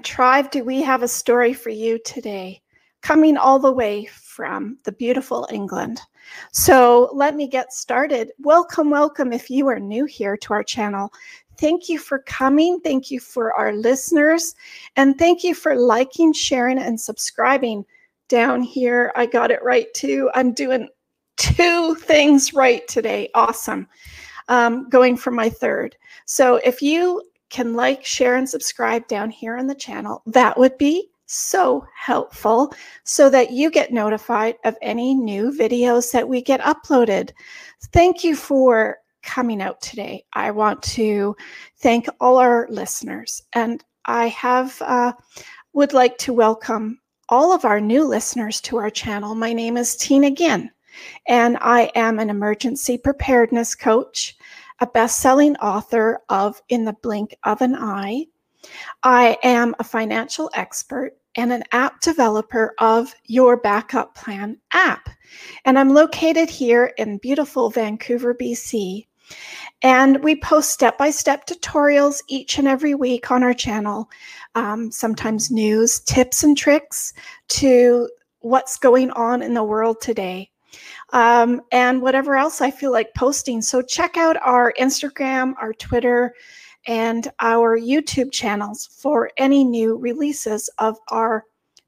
[0.00, 0.50] Tribe.
[0.50, 2.62] Do we have a story for you today?
[3.02, 6.00] Coming all the way from the beautiful England.
[6.52, 8.32] So let me get started.
[8.38, 9.32] Welcome, welcome.
[9.32, 11.12] If you are new here to our channel,
[11.58, 12.80] thank you for coming.
[12.80, 14.54] Thank you for our listeners.
[14.96, 17.84] And thank you for liking, sharing, and subscribing
[18.28, 19.12] down here.
[19.14, 20.30] I got it right too.
[20.34, 20.88] I'm doing
[21.36, 23.30] two things right today.
[23.34, 23.86] Awesome.
[24.48, 25.96] Um, going for my third.
[26.24, 30.76] So if you can like, share, and subscribe down here on the channel, that would
[30.78, 32.72] be so helpful
[33.04, 37.30] so that you get notified of any new videos that we get uploaded.
[37.92, 40.24] Thank you for coming out today.
[40.32, 41.36] I want to
[41.78, 45.12] thank all our listeners and I have uh,
[45.72, 49.34] would like to welcome all of our new listeners to our channel.
[49.34, 50.70] My name is Tina Ginn
[51.26, 54.35] and I am an emergency preparedness coach,
[54.80, 58.26] a best-selling author of In the Blink of an Eye,
[59.02, 65.08] I am a financial expert and an app developer of Your Backup Plan app.
[65.64, 69.06] And I'm located here in beautiful Vancouver, BC.
[69.82, 74.08] And we post step by step tutorials each and every week on our channel,
[74.54, 77.12] um, sometimes news, tips, and tricks
[77.48, 78.08] to
[78.40, 80.50] what's going on in the world today.
[81.12, 83.62] Um, and whatever else I feel like posting.
[83.62, 86.34] So check out our Instagram, our Twitter,
[86.86, 91.44] and our YouTube channels for any new releases of our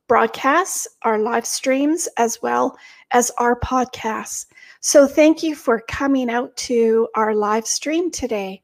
[0.08, 2.76] broadcasts, our live streams, as well
[3.10, 4.46] as our podcasts.
[4.80, 8.62] So thank you for coming out to our live stream today.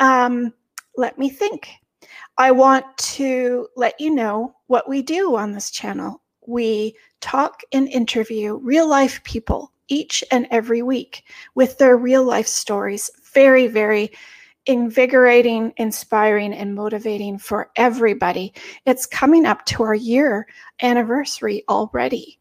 [0.00, 0.52] Um,
[0.96, 1.68] let me think.
[2.36, 6.20] I want to let you know what we do on this channel.
[6.46, 11.24] We talk and interview real life people each and every week
[11.54, 13.10] with their real life stories.
[13.32, 14.10] Very, very
[14.66, 18.52] invigorating, inspiring, and motivating for everybody.
[18.86, 20.46] It's coming up to our year
[20.82, 22.38] anniversary already.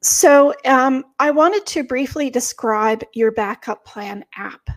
[0.00, 4.70] So, um, I wanted to briefly describe your backup plan app.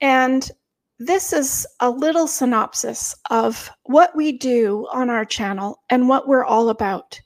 [0.00, 0.50] And
[0.98, 6.44] this is a little synopsis of what we do on our channel and what we're
[6.44, 7.20] all about.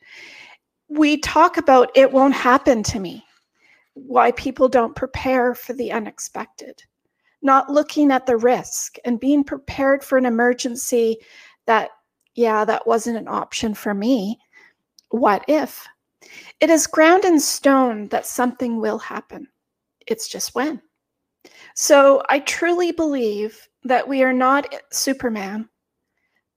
[0.90, 3.24] We talk about it won't happen to me,
[3.94, 6.82] why people don't prepare for the unexpected
[7.42, 11.16] not looking at the risk and being prepared for an emergency
[11.66, 11.90] that,
[12.34, 14.38] yeah, that wasn't an option for me.
[15.10, 15.86] What if?
[16.60, 19.48] It is ground in stone that something will happen.
[20.06, 20.82] It's just when.
[21.74, 25.68] So I truly believe that we are not Superman,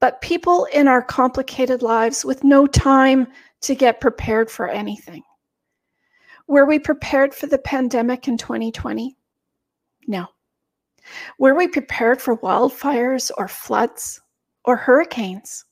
[0.04, 3.26] but people in our complicated lives with no time
[3.62, 5.24] to get prepared for anything.
[6.46, 9.16] Were we prepared for the pandemic in 2020?
[10.06, 10.26] No.
[11.40, 14.20] Were we prepared for wildfires or floods
[14.66, 15.64] or hurricanes?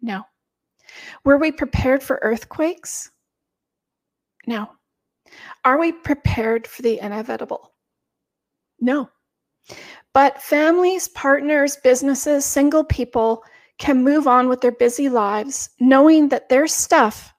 [0.00, 0.22] No.
[1.24, 3.10] Were we prepared for earthquakes?
[4.46, 4.70] No.
[5.64, 7.72] Are we prepared for the inevitable?
[8.78, 9.10] No.
[10.12, 13.42] But families, partners, businesses, single people
[13.80, 17.32] can move on with their busy lives knowing that their stuff,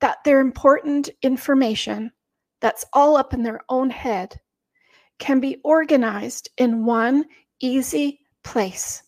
[0.00, 2.10] that their important information
[2.60, 4.38] that's all up in their own head
[5.20, 7.24] can be organized in one
[7.60, 9.04] easy place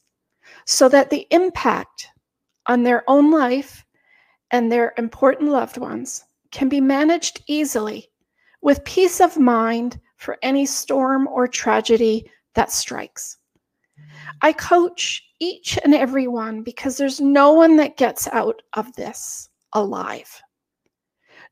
[0.65, 2.09] so that the impact
[2.67, 3.85] on their own life
[4.53, 8.09] and their important loved ones can be managed easily
[8.63, 13.37] with peace of mind for any storm or tragedy that strikes.
[14.43, 19.49] I coach each and every one because there's no one that gets out of this
[19.73, 20.43] alive.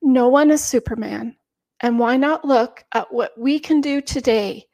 [0.03, 1.37] No one is Superman.
[1.81, 4.67] And why not look at what we can do today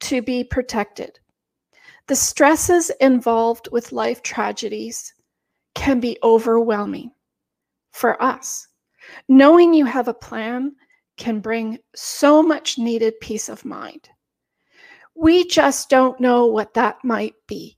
[0.00, 1.18] to be protected?
[2.08, 5.14] The stresses involved with life tragedies
[5.74, 7.12] can be overwhelming
[7.92, 8.66] for us.
[9.28, 10.72] Knowing you have a plan
[11.16, 14.08] can bring so much needed peace of mind.
[15.14, 17.77] We just don't know what that might be.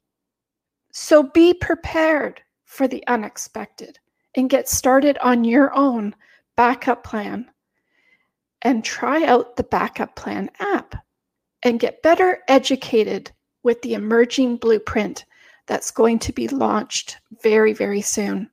[0.93, 3.99] So be prepared for the unexpected
[4.37, 6.15] and get started on your own
[6.57, 7.51] backup plan
[8.63, 10.95] and try out the Backup Plan app
[11.63, 13.31] and get better educated
[13.63, 15.25] with the emerging blueprint
[15.67, 18.51] that's going to be launched very, very soon.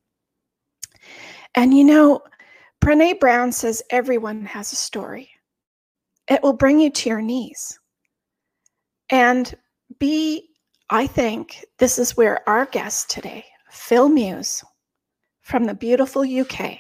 [1.56, 2.22] And you know,
[2.82, 5.30] Brene Brown says everyone has a story.
[6.30, 7.80] It will bring you to your knees.
[9.10, 9.54] And
[10.00, 10.50] be,
[10.90, 14.64] I think, this is where our guest today, Phil Mews
[15.42, 16.80] from the beautiful UK,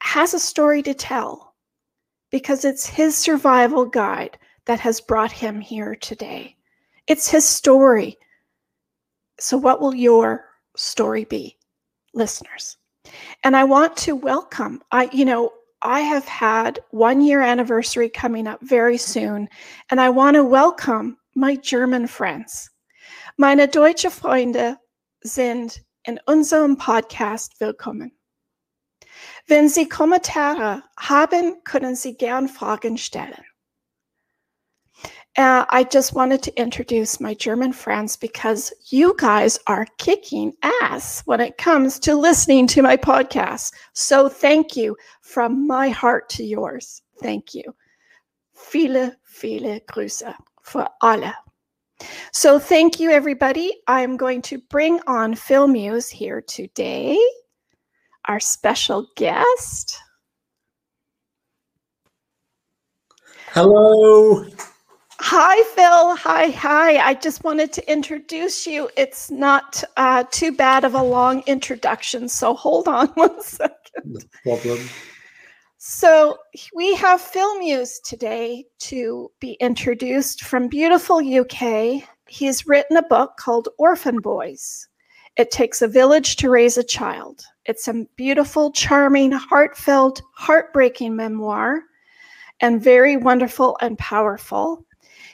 [0.00, 1.54] has a story to tell
[2.30, 6.56] because it's his survival guide that has brought him here today.
[7.06, 8.16] It's his story.
[9.40, 10.48] So, what will your
[10.78, 11.56] Story be,
[12.14, 12.76] listeners.
[13.42, 15.52] And I want to welcome, I, you know,
[15.82, 19.48] I have had one year anniversary coming up very soon,
[19.90, 22.68] and I want to welcome my German friends.
[23.36, 24.76] Meine deutsche Freunde
[25.20, 28.10] sind in unserem Podcast willkommen.
[29.46, 33.44] Wenn Sie Kommentare haben, können Sie gern Fragen stellen.
[35.36, 40.52] Uh, I just wanted to introduce my German friends because you guys are kicking
[40.82, 43.72] ass when it comes to listening to my podcast.
[43.92, 47.00] So thank you from my heart to yours.
[47.22, 47.62] Thank you.
[48.52, 50.34] Viele, viele Grüße
[50.68, 51.34] für alle.
[52.32, 53.72] So thank you, everybody.
[53.88, 57.18] I'm going to bring on Phil Mews here today,
[58.26, 59.98] our special guest.
[63.52, 64.44] Hello.
[65.20, 66.14] Hi, Phil.
[66.16, 66.98] Hi, hi.
[66.98, 68.88] I just wanted to introduce you.
[68.96, 73.72] It's not uh, too bad of a long introduction, so hold on one second.
[74.04, 74.88] No problem.
[75.80, 76.36] So,
[76.74, 82.02] we have Phil Mews today to be introduced from beautiful UK.
[82.26, 84.88] He's written a book called Orphan Boys.
[85.36, 87.44] It takes a village to raise a child.
[87.64, 91.84] It's a beautiful, charming, heartfelt, heartbreaking memoir
[92.60, 94.84] and very wonderful and powerful.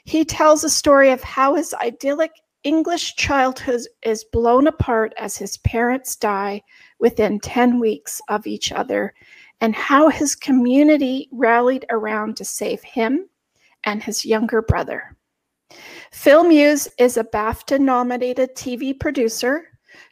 [0.04, 2.32] He tells a story of how his idyllic
[2.64, 6.62] English childhood is blown apart as his parents die
[6.98, 9.14] within 10 weeks of each other,
[9.64, 13.26] and how his community rallied around to save him
[13.84, 15.16] and his younger brother.
[16.12, 19.64] Phil Mews is a BAFTA nominated TV producer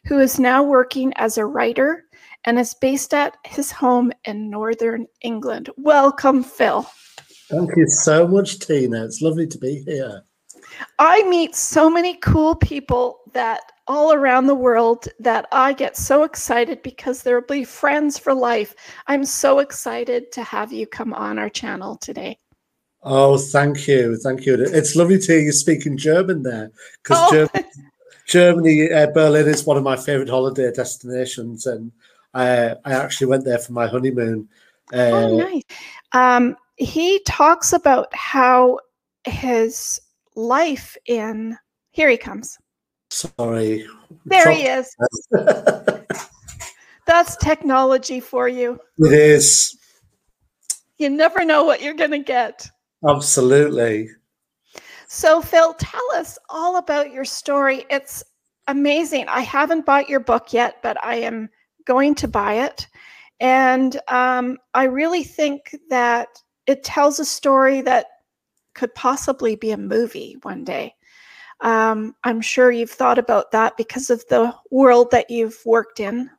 [0.07, 2.05] who is now working as a writer
[2.45, 5.69] and is based at his home in Northern England.
[5.77, 6.81] Welcome, Phil.
[7.51, 9.05] Thank you so much, Tina.
[9.05, 10.23] It's lovely to be here.
[10.97, 16.23] I meet so many cool people that all around the world that I get so
[16.23, 18.73] excited because they'll be friends for life.
[19.07, 22.37] I'm so excited to have you come on our channel today.
[23.03, 24.15] Oh, thank you.
[24.17, 24.55] Thank you.
[24.55, 26.71] It's lovely to hear you speaking German there
[27.03, 27.31] because oh.
[27.31, 27.69] Germany,
[28.25, 31.65] Germany uh, Berlin is one of my favorite holiday destinations.
[31.65, 31.91] And
[32.33, 34.47] I, I actually went there for my honeymoon.
[34.93, 35.63] Uh, oh, nice.
[36.13, 38.79] Um, he talks about how
[39.25, 39.99] his
[40.35, 41.57] life in
[41.91, 42.57] here he comes.
[43.13, 43.85] Sorry.
[44.25, 44.95] There he is.
[47.05, 48.79] That's technology for you.
[48.97, 49.77] It is.
[50.97, 52.67] You never know what you're going to get.
[53.07, 54.09] Absolutely.
[55.07, 57.85] So, Phil, tell us all about your story.
[57.91, 58.23] It's
[58.67, 59.27] amazing.
[59.27, 61.49] I haven't bought your book yet, but I am
[61.85, 62.87] going to buy it.
[63.39, 66.29] And um, I really think that
[66.65, 68.07] it tells a story that
[68.73, 70.95] could possibly be a movie one day.
[71.63, 76.29] Um, I'm sure you've thought about that because of the world that you've worked in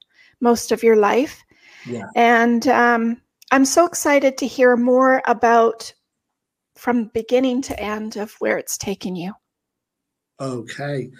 [0.41, 1.43] most of your life.
[1.87, 2.07] Yeah.
[2.15, 5.93] And um, I'm so excited to hear more about
[6.77, 9.33] from beginning to end of where it's taken you.
[10.41, 11.11] Okay.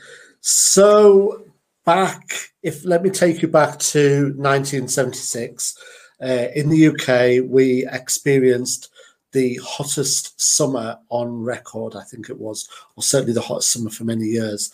[0.41, 1.45] So
[1.87, 2.23] back,
[2.63, 5.77] if let me take you back to 1976.
[6.23, 8.91] Uh, in the UK, we experienced
[9.35, 14.05] the hottest summer on record, I think it was, or certainly the hottest summer for
[14.05, 14.73] many years.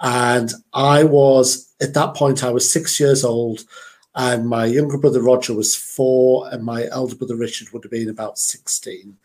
[0.00, 3.64] And I was, at that point, I was six years old,
[4.14, 8.08] and my younger brother Roger was four, and my elder brother Richard would have been
[8.08, 9.16] about 16.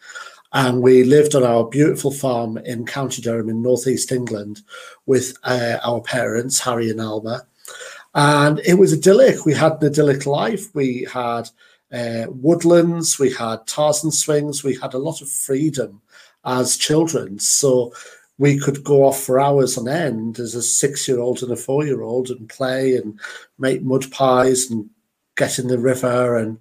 [0.51, 4.61] And we lived on our beautiful farm in County Durham in northeast England
[5.07, 7.47] with uh, our parents, Harry and Alma.
[8.13, 9.45] And it was idyllic.
[9.45, 10.73] We had an idyllic life.
[10.75, 11.49] We had
[11.93, 16.01] uh, woodlands, we had Tarzan swings, we had a lot of freedom
[16.43, 17.38] as children.
[17.39, 17.93] So
[18.39, 21.55] we could go off for hours on end as a six year old and a
[21.55, 23.19] four year old and play and
[23.59, 24.89] make mud pies and
[25.38, 26.57] get in the river and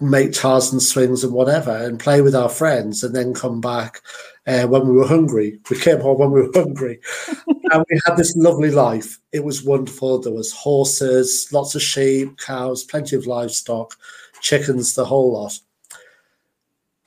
[0.00, 4.02] make Tarzan swings and whatever and play with our friends and then come back
[4.46, 5.58] uh, when we were hungry.
[5.70, 7.00] We came home when we were hungry
[7.38, 9.18] and we had this lovely life.
[9.32, 10.18] It was wonderful.
[10.18, 13.96] There was horses, lots of sheep, cows, plenty of livestock
[14.44, 15.58] chickens, the whole lot.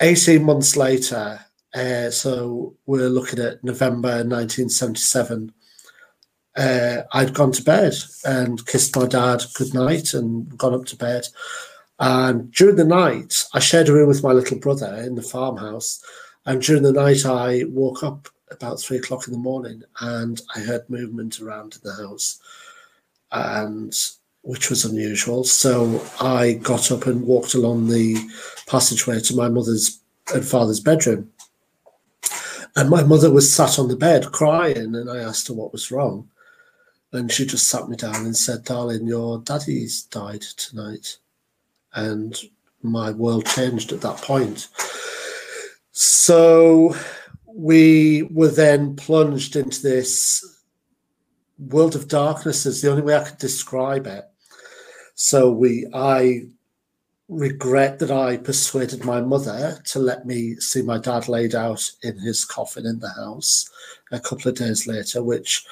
[0.02, 1.40] 18 months later,
[1.74, 5.54] uh, so we're looking at November 1977.
[6.56, 7.94] Uh, I'd gone to bed
[8.26, 11.28] and kissed my dad goodnight and gone up to bed.
[12.00, 16.04] And during the night, I shared a room with my little brother in the farmhouse.
[16.46, 20.62] And during the night, I woke up about three o'clock in the morning and I
[20.62, 22.40] heard movement around in the house.
[23.32, 23.94] And
[24.48, 25.44] which was unusual.
[25.44, 28.16] So I got up and walked along the
[28.66, 30.00] passageway to my mother's
[30.34, 31.30] and father's bedroom.
[32.78, 35.92] And my mother was sat on the bed crying, and I asked her what was
[35.92, 36.30] wrong.
[37.12, 41.18] And she just sat me down and said, Darling, your daddy's died tonight.
[41.94, 42.40] And
[42.82, 44.70] my world changed at that point.
[45.92, 46.96] So
[47.48, 50.64] we were then plunged into this
[51.60, 54.24] world of darkness, is the only way I could describe it.
[55.20, 56.44] So we, I
[57.28, 62.20] regret that I persuaded my mother to let me see my dad laid out in
[62.20, 63.68] his coffin in the house
[64.12, 65.66] a couple of days later, which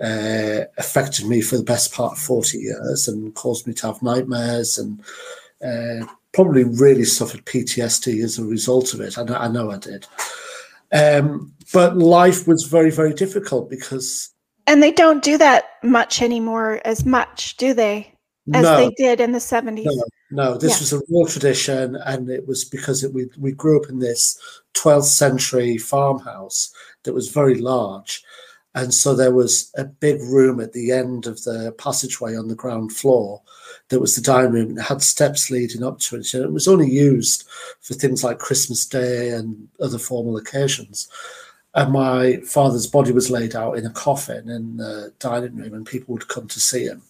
[0.00, 4.00] uh, affected me for the best part of 40 years and caused me to have
[4.00, 5.00] nightmares and
[5.66, 9.18] uh, probably really suffered PTSD as a result of it.
[9.18, 10.06] I know I, know I did.
[10.92, 14.30] Um, but life was very, very difficult because.
[14.68, 18.13] And they don't do that much anymore, as much, do they?
[18.52, 19.84] As no, they did in the 70s.
[19.84, 20.78] No, no, this yeah.
[20.80, 24.38] was a real tradition, and it was because it, we we grew up in this
[24.74, 26.72] 12th century farmhouse
[27.04, 28.22] that was very large,
[28.74, 32.54] and so there was a big room at the end of the passageway on the
[32.54, 33.40] ground floor.
[33.88, 36.34] That was the dining room, and it had steps leading up to it.
[36.34, 37.48] And it was only used
[37.80, 41.08] for things like Christmas Day and other formal occasions.
[41.74, 45.86] And my father's body was laid out in a coffin in the dining room, and
[45.86, 47.02] people would come to see him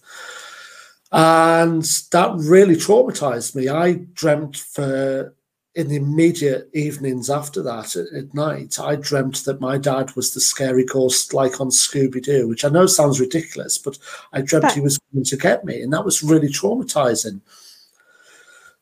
[1.15, 3.69] and that really traumatized me.
[3.69, 5.33] I dreamt for
[5.77, 10.41] in the immediate evenings after that at, night, I dreamt that my dad was the
[10.41, 13.99] scary ghost like on Scooby Doo, which I know sounds ridiculous, but
[14.33, 17.41] I dreamt but, he was going to get me, and that was really traumatizing.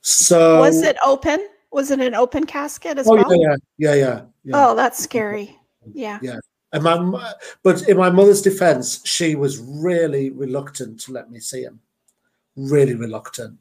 [0.01, 1.47] So was it open?
[1.71, 3.35] Was it an open casket as oh, well?
[3.35, 4.53] Yeah, yeah, yeah, yeah.
[4.55, 5.59] Oh, that's scary.
[5.93, 6.19] Yeah.
[6.23, 6.39] Yeah.
[6.73, 11.63] And my, but in my mother's defense, she was really reluctant to let me see
[11.63, 11.81] him
[12.57, 13.59] really reluctant.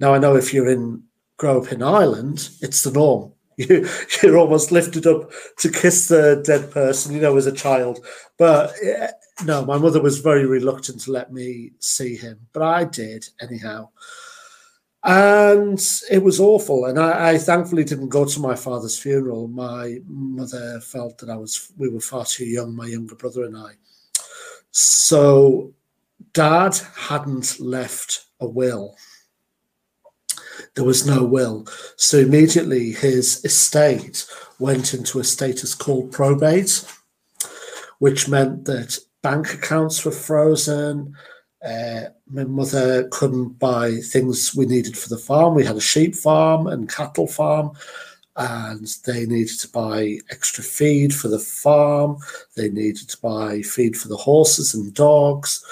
[0.00, 1.02] Now I know if you're in
[1.36, 3.32] grow up in Ireland, it's the norm.
[3.58, 3.86] You,
[4.22, 8.04] you're almost lifted up to kiss the dead person, you know, as a child.
[8.38, 9.10] But eh,
[9.44, 13.90] no, my mother was very reluctant to let me see him, but I did anyhow.
[15.04, 15.78] And
[16.10, 16.86] it was awful.
[16.86, 19.48] And I, I thankfully didn't go to my father's funeral.
[19.48, 23.56] My mother felt that I was we were far too young, my younger brother and
[23.56, 23.72] I.
[24.70, 25.74] So
[26.32, 28.96] dad hadn't left a will.
[30.74, 31.66] There was no will.
[31.96, 34.26] So immediately his estate
[34.58, 36.84] went into a status called probate,
[37.98, 41.14] which meant that bank accounts were frozen.
[41.64, 45.54] Uh, my mother couldn't buy things we needed for the farm.
[45.54, 47.72] We had a sheep farm and cattle farm,
[48.36, 52.16] and they needed to buy extra feed for the farm.
[52.56, 55.64] They needed to buy feed for the horses and dogs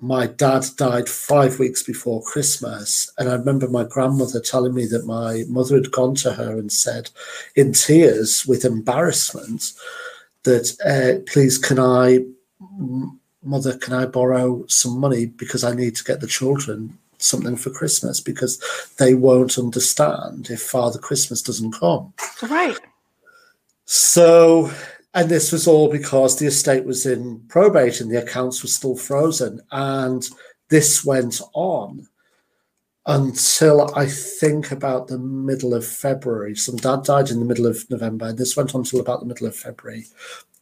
[0.00, 3.12] my dad died five weeks before Christmas.
[3.18, 6.70] And I remember my grandmother telling me that my mother had gone to her and
[6.70, 7.10] said,
[7.56, 9.72] in tears with embarrassment,
[10.44, 12.20] that, uh, please, can I,
[13.42, 17.70] mother, can I borrow some money because I need to get the children something for
[17.70, 18.62] Christmas because
[18.98, 22.12] they won't understand if Father Christmas doesn't come.
[22.42, 22.78] Right.
[23.84, 24.70] So
[25.18, 28.94] and this was all because the estate was in probate and the accounts were still
[28.94, 29.60] frozen.
[29.72, 30.24] And
[30.68, 32.06] this went on
[33.04, 36.54] until I think about the middle of February.
[36.54, 38.32] Some dad died in the middle of November.
[38.32, 40.06] This went on until about the middle of February.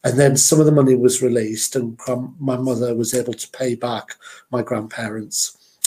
[0.04, 1.98] And then some of the money was released, and
[2.38, 4.14] my mother was able to pay back
[4.50, 5.84] my grandparents.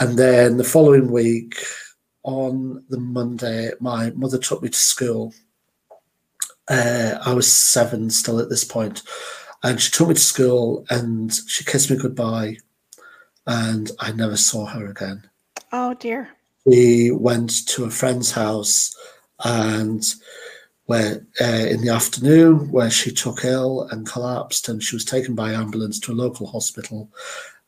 [0.00, 1.54] And then the following week,
[2.24, 5.32] on the Monday, my mother took me to school
[6.68, 9.02] uh, I was seven still at this point,
[9.62, 12.56] and she took me to school and she kissed me goodbye,
[13.46, 15.28] and I never saw her again.
[15.72, 16.30] Oh dear.
[16.64, 18.94] We went to a friend's house,
[19.44, 20.04] and
[20.86, 25.34] where uh, in the afternoon where she took ill and collapsed, and she was taken
[25.34, 27.10] by ambulance to a local hospital,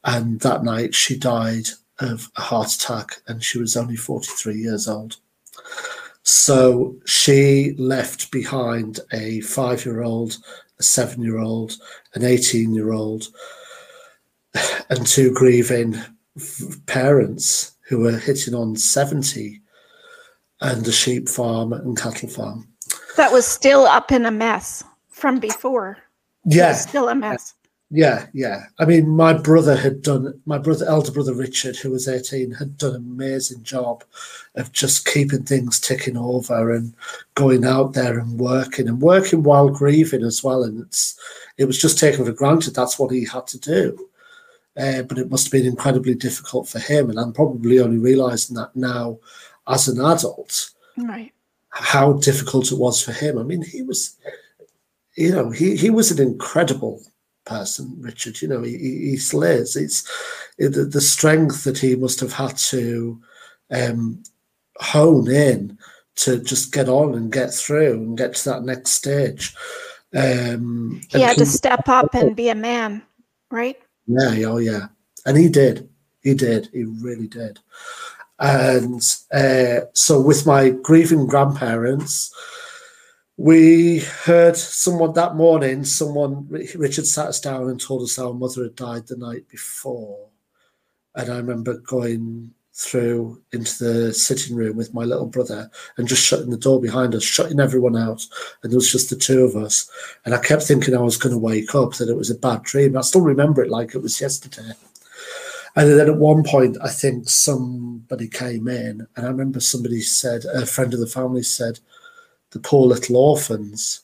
[0.04, 1.66] and that night she died
[1.98, 5.16] of a heart attack, and she was only forty three years old.
[6.24, 10.38] So she left behind a five year old,
[10.78, 11.76] a seven year old,
[12.14, 13.28] an 18 year old,
[14.88, 15.96] and two grieving
[16.86, 19.60] parents who were hitting on 70
[20.62, 22.68] and a sheep farm and cattle farm.
[23.16, 25.98] That was still up in a mess from before.
[26.46, 26.72] Yeah.
[26.72, 27.54] Still a mess.
[27.96, 28.64] Yeah, yeah.
[28.80, 32.76] I mean, my brother had done, my brother, elder brother Richard, who was 18, had
[32.76, 34.02] done an amazing job
[34.56, 36.92] of just keeping things ticking over and
[37.36, 40.64] going out there and working and working while grieving as well.
[40.64, 41.16] And it's,
[41.56, 44.08] it was just taken for granted that's what he had to do.
[44.76, 47.10] Uh, but it must have been incredibly difficult for him.
[47.10, 49.20] And I'm probably only realizing that now
[49.68, 51.32] as an adult, right.
[51.68, 53.38] how difficult it was for him.
[53.38, 54.16] I mean, he was,
[55.16, 57.00] you know, he, he was an incredible
[57.44, 58.40] person, Richard.
[58.40, 59.76] You know, he, he is.
[59.76, 60.10] It's
[60.58, 63.20] it, the, the strength that he must have had to
[63.70, 64.22] um,
[64.76, 65.78] hone in
[66.16, 69.54] to just get on and get through and get to that next stage.
[70.14, 73.02] Um, he had to step up and be a man,
[73.50, 73.76] right?
[74.06, 74.86] Yeah, oh yeah,
[75.26, 75.88] and he did.
[76.22, 76.68] He did.
[76.72, 77.58] He really did.
[78.38, 82.32] And uh, so, with my grieving grandparents,
[83.36, 85.84] we heard someone that morning.
[85.84, 90.28] Someone Richard sat us down and told us our mother had died the night before,
[91.14, 96.24] and I remember going through into the sitting room with my little brother and just
[96.24, 98.26] shutting the door behind us, shutting everyone out.
[98.62, 99.88] And there was just the two of us.
[100.24, 102.64] And I kept thinking I was going to wake up, that it was a bad
[102.64, 102.96] dream.
[102.96, 104.72] I still remember it like it was yesterday.
[105.76, 110.44] And then at one point, I think somebody came in, and I remember somebody said,
[110.44, 111.78] a friend of the family said,
[112.54, 114.00] the poor little orphans.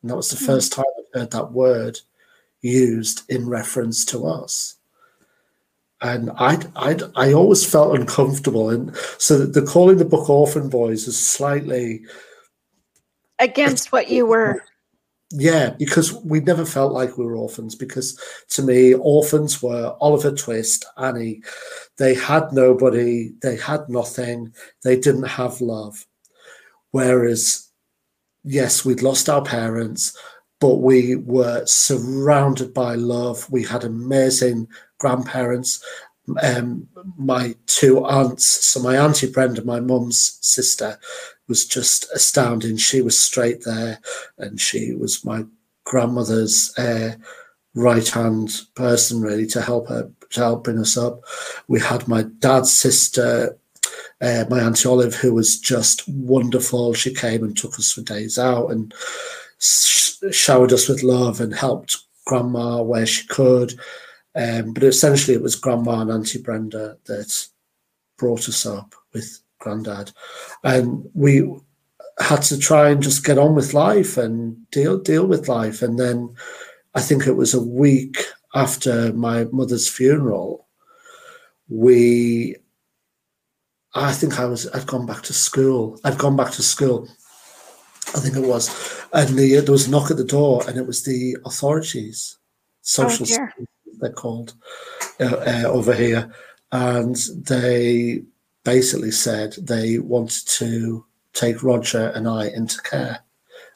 [0.00, 0.46] And that was the mm.
[0.46, 2.00] first time I heard that word
[2.62, 4.76] used in reference to us
[6.02, 11.06] and I I I always felt uncomfortable, and so the calling the book Orphan Boys
[11.06, 12.02] is slightly
[13.38, 14.62] against what you were.
[15.32, 17.74] Yeah, because we never felt like we were orphans.
[17.74, 18.18] Because
[18.50, 21.42] to me, orphans were Oliver Twist, Annie.
[21.98, 23.32] They had nobody.
[23.42, 24.52] They had nothing.
[24.82, 26.06] They didn't have love.
[26.90, 27.68] Whereas,
[28.44, 30.16] yes, we'd lost our parents,
[30.60, 33.50] but we were surrounded by love.
[33.50, 34.68] We had amazing
[34.98, 35.82] grandparents,
[36.42, 38.46] um, my two aunts.
[38.46, 40.98] So my auntie Brenda, my mum's sister,
[41.48, 42.76] was just astounding.
[42.76, 43.98] She was straight there,
[44.38, 45.44] and she was my
[45.84, 47.14] grandmother's uh,
[47.74, 51.22] right hand person, really, to help her to help bring us up.
[51.68, 53.58] We had my dad's sister.
[54.20, 58.38] Uh, my auntie Olive, who was just wonderful, she came and took us for days
[58.38, 58.92] out and
[59.58, 63.78] sh- showered us with love and helped grandma where she could.
[64.34, 67.46] Um, but essentially, it was Grandma and Auntie Brenda that
[68.16, 70.12] brought us up with Grandad,
[70.62, 71.50] and we
[72.20, 75.82] had to try and just get on with life and deal deal with life.
[75.82, 76.32] And then,
[76.94, 78.18] I think it was a week
[78.54, 80.68] after my mother's funeral,
[81.68, 82.56] we.
[83.94, 84.68] I think I was.
[84.70, 85.98] I'd gone back to school.
[86.04, 87.08] I'd gone back to school.
[88.14, 90.86] I think it was, and the, there was a knock at the door, and it
[90.86, 92.38] was the authorities,
[92.82, 93.26] social.
[93.30, 93.64] Oh,
[94.00, 94.54] they're called
[95.20, 96.32] uh, uh, over here,
[96.72, 98.22] and they
[98.64, 103.20] basically said they wanted to take Roger and I into care,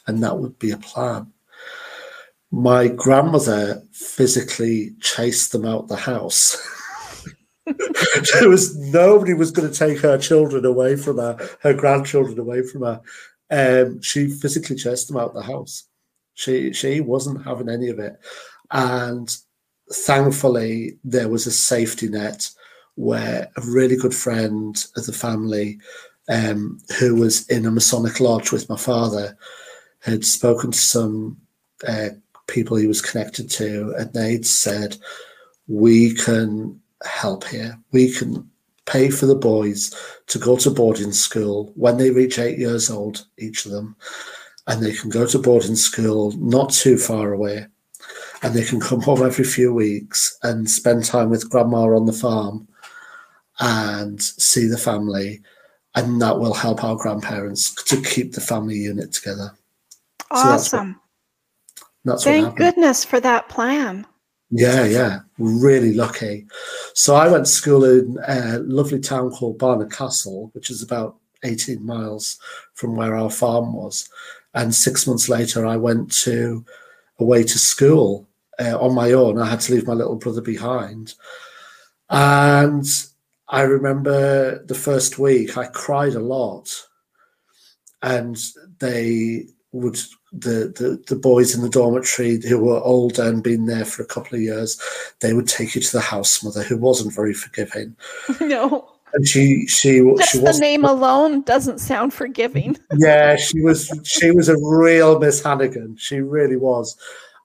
[0.07, 1.33] and that would be a plan.
[2.51, 6.57] My grandmother physically chased them out the house.
[7.67, 12.63] there was nobody was going to take her children away from her, her grandchildren away
[12.63, 13.01] from her.
[13.51, 15.85] Um, she physically chased them out the house.
[16.35, 18.19] She she wasn't having any of it,
[18.71, 19.35] and
[19.93, 22.51] thankfully, there was a safety net
[22.97, 25.79] where a really good friend of the family,
[26.29, 29.37] um, who was in a Masonic lodge with my father,
[30.01, 31.37] had spoken to some
[31.87, 32.11] uh,
[32.47, 34.97] people he was connected to, and they'd said,
[35.67, 37.79] "We can help here.
[37.93, 38.49] We can
[38.87, 39.95] pay for the boys
[40.27, 43.97] to go to boarding school when they reach eight years old, each of them,
[44.67, 47.67] and they can go to boarding school not too far away."
[48.45, 52.13] and they can come home every few weeks and spend time with grandma on the
[52.13, 52.69] farm
[53.61, 55.41] and see the family
[55.95, 59.53] and that will help our grandparents to keep the family unit together
[60.31, 61.01] awesome
[61.67, 64.07] so that's, what, that's thank goodness for that plan
[64.57, 66.47] yeah yeah really lucky
[66.95, 71.17] so i went to school in a lovely town called barnard castle which is about
[71.43, 72.39] 18 miles
[72.75, 74.09] from where our farm was
[74.55, 76.65] and six months later i went to
[77.19, 78.27] away to school
[78.59, 79.39] uh, on my own.
[79.39, 81.15] I had to leave my little brother behind.
[82.11, 82.87] And
[83.49, 86.75] I remember the first week I cried a lot.
[88.03, 88.37] And
[88.79, 89.99] they would
[90.37, 94.07] the, the the boys in the dormitory who were older and been there for a
[94.07, 94.81] couple of years,
[95.21, 97.97] they would take you to the house mother who wasn't very forgiving.
[98.41, 98.91] No.
[99.13, 102.77] And she she Just she the name alone doesn't sound forgiving.
[102.97, 105.97] yeah, she was she was a real Miss Hannigan.
[105.97, 106.97] She really was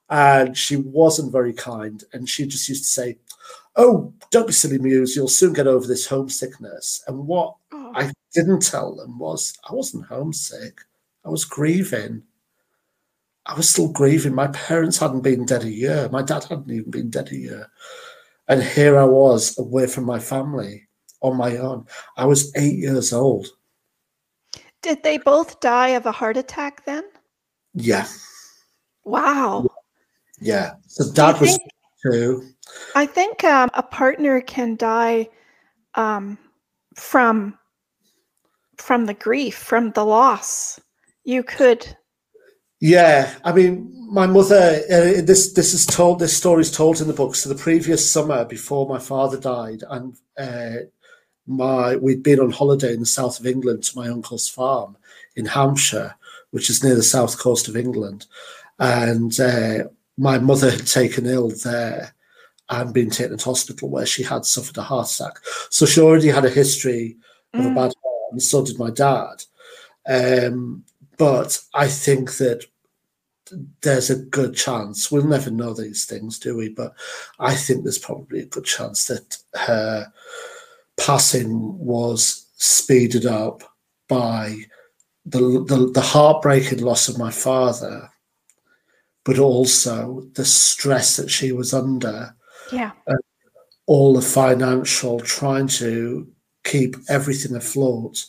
[0.10, 2.04] and she wasn't very kind.
[2.14, 3.18] And she just used to say,
[3.76, 5.16] "Oh, don't be silly, Mews.
[5.16, 7.92] You'll soon get over this homesickness." And what oh.
[7.96, 10.82] I didn't tell them was I wasn't homesick.
[11.26, 12.24] I was grieving.
[13.50, 14.36] I was still grieving.
[14.36, 16.08] My parents hadn't been dead a year.
[16.12, 17.72] My dad hadn't even been dead a year.
[18.48, 20.88] And here I was away from my family
[21.22, 21.88] on my own.
[22.16, 23.48] I was eight years old.
[24.84, 27.04] Did they both die of a heart attack then?
[27.74, 28.08] Yeah.
[29.04, 29.66] Wow.
[30.40, 30.76] Yeah.
[30.86, 31.58] So dad was
[32.04, 32.48] too.
[32.94, 35.28] I think um, a partner can die
[35.96, 36.38] um,
[36.96, 37.58] from
[38.78, 40.80] from the grief, from the loss.
[41.24, 41.98] You could.
[42.80, 44.82] Yeah, I mean, my mother.
[44.90, 46.20] Uh, this this is told.
[46.20, 47.36] This story is told in the book.
[47.36, 50.86] So the previous summer, before my father died, and uh,
[51.46, 54.98] my we'd been on holiday in the south of England to my uncle's farm
[55.36, 56.16] in Hampshire,
[56.52, 58.28] which is near the south coast of England,
[58.80, 59.84] and uh,
[60.18, 62.14] my mother had taken ill there
[62.70, 65.40] and been taken to hospital where she had suffered a heart attack.
[65.70, 67.18] So she already had a history
[67.54, 67.72] of mm.
[67.72, 69.44] a bad heart, and so did my dad.
[70.08, 70.86] Um,
[71.20, 72.66] but I think that
[73.82, 76.70] there's a good chance we'll never know these things, do we?
[76.70, 76.94] But
[77.40, 80.12] I think there's probably a good chance that her
[80.98, 83.64] passing was speeded up
[84.08, 84.56] by
[85.26, 88.10] the, the, the heartbreaking loss of my father,
[89.26, 92.34] but also the stress that she was under.
[92.72, 92.92] Yeah.
[93.88, 96.32] all the financial trying to
[96.64, 98.26] keep everything afloat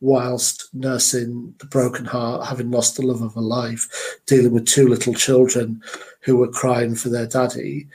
[0.00, 3.88] whilst nursing the broken heart, having lost the love of her life,
[4.26, 5.82] dealing with two little children
[6.20, 7.86] who were crying for their daddy,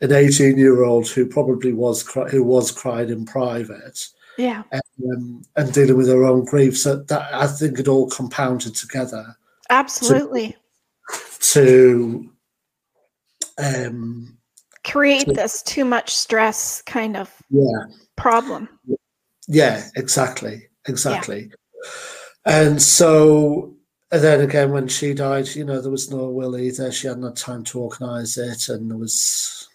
[0.00, 4.08] an 18 year old who probably was who was crying in private.
[4.38, 4.62] Yeah.
[4.72, 6.78] And, um, and dealing with her own grief.
[6.78, 9.36] So that I think it all compounded together.
[9.70, 10.56] Absolutely.
[11.40, 12.30] To,
[13.58, 14.38] to um,
[14.84, 17.84] create to, this too much stress kind of yeah
[18.16, 18.68] problem.
[18.86, 18.96] Yeah,
[19.48, 20.68] exactly.
[20.86, 21.50] Exactly.
[21.50, 21.92] Yeah.
[22.44, 23.74] And so
[24.10, 26.92] and then again when she died, you know, there was no will either.
[26.92, 29.68] She hadn't had time to organise it and there was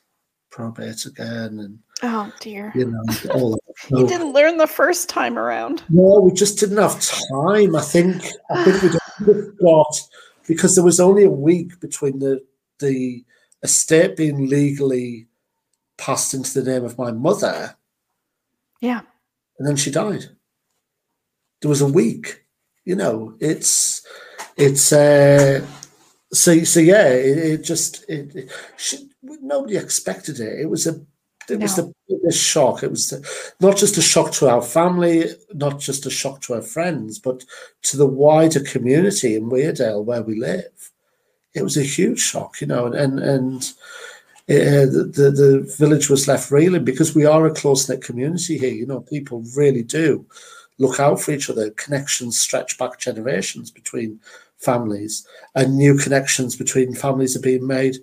[0.57, 3.59] probate again and oh dear you know all that.
[3.89, 7.81] So, you didn't learn the first time around no we just didn't have time i
[7.81, 8.95] think i think
[9.27, 10.01] we got
[10.47, 12.43] because there was only a week between the
[12.79, 13.23] the
[13.61, 15.27] estate being legally
[15.97, 17.75] passed into the name of my mother
[18.81, 19.01] yeah
[19.57, 20.25] and then she died
[21.61, 22.45] there was a week
[22.85, 24.05] you know it's
[24.55, 25.65] it's uh
[26.31, 29.07] so so yeah it, it just it, it she,
[29.41, 30.59] nobody expected it.
[30.59, 31.01] It was a
[31.49, 31.63] it no.
[31.63, 32.83] was the biggest shock.
[32.83, 36.55] It was the, not just a shock to our family, not just a shock to
[36.55, 37.45] our friends, but
[37.83, 40.91] to the wider community in Weardale where we live.
[41.55, 43.73] It was a huge shock, you know, and and, and
[44.49, 48.73] uh, the, the, village was left reeling because we are a close knit community here.
[48.73, 50.25] You know, people really do
[50.77, 51.71] look out for each other.
[51.71, 54.21] Connections stretch back generations between
[54.57, 57.97] families, and new connections between families are being made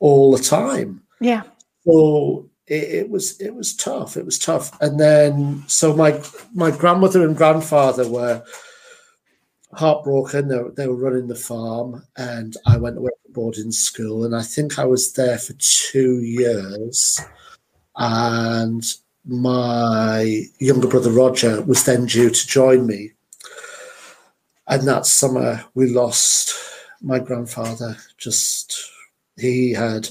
[0.00, 1.02] all the time.
[1.18, 1.44] Yeah.
[1.86, 4.18] So it, it, was it was tough.
[4.18, 4.78] It was tough.
[4.82, 8.44] And then so my my grandmother and grandfather were
[9.72, 10.48] heartbroken.
[10.48, 14.78] They, they were running the farm, and I went away boarding school, and I think
[14.78, 17.20] I was there for two years.
[17.96, 18.84] And
[19.26, 23.12] my younger brother Roger was then due to join me.
[24.66, 26.54] And that summer, we lost
[27.02, 28.90] my grandfather just
[29.36, 30.08] he had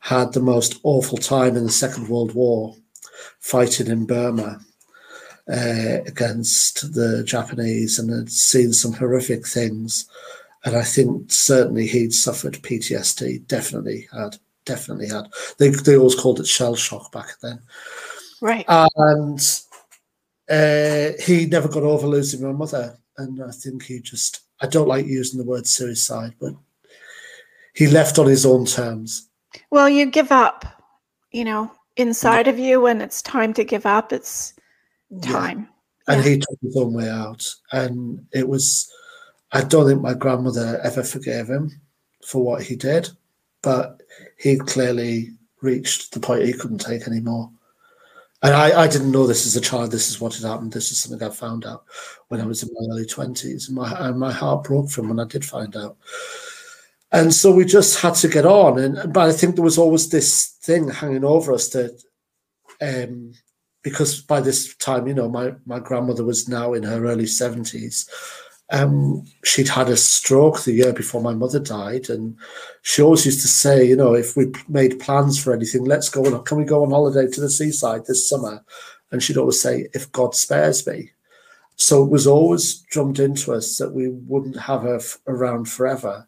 [0.00, 2.76] had the most awful time in the Second World War
[3.40, 4.60] fighting in Burma
[5.50, 10.06] uh, against the Japanese and had seen some horrific things.
[10.64, 15.26] And I think certainly he'd suffered PTSD, definitely had, definitely had.
[15.58, 17.60] They, they always called it shell shock back then.
[18.40, 18.64] Right.
[18.68, 19.38] And
[20.48, 22.98] uh, he never got over losing my mother.
[23.18, 26.54] And I think he just, I don't like using the word suicide, but
[27.74, 29.28] he left on his own terms.
[29.70, 30.64] Well, you give up,
[31.30, 32.52] you know, inside yeah.
[32.52, 34.54] of you when it's time to give up, it's
[35.22, 35.68] time.
[36.08, 36.14] Yeah.
[36.14, 36.30] And yeah.
[36.30, 37.46] he took his own way out.
[37.72, 38.90] And it was,
[39.54, 41.70] I don't think my grandmother ever forgave him
[42.26, 43.08] for what he did,
[43.62, 44.02] but
[44.38, 45.30] he clearly
[45.62, 47.50] reached the point he couldn't take anymore.
[48.42, 49.90] And I, I didn't know this as a child.
[49.90, 50.72] This is what had happened.
[50.72, 51.84] This is something I found out
[52.28, 53.68] when I was in my early 20s.
[53.68, 55.96] And my, and my heart broke from when I did find out
[57.14, 58.78] and so we just had to get on.
[58.78, 62.02] And but I think there was always this thing hanging over us that,
[62.82, 63.32] um,
[63.82, 68.08] because by this time, you know, my my grandmother was now in her early seventies.
[68.72, 72.36] Um, she'd had a stroke the year before my mother died, and
[72.82, 76.24] she always used to say, you know, if we made plans for anything, let's go
[76.24, 76.44] on.
[76.44, 78.64] Can we go on holiday to the seaside this summer?
[79.12, 81.10] And she'd always say, if God spares me.
[81.76, 86.26] So it was always drummed into us that we wouldn't have her f- around forever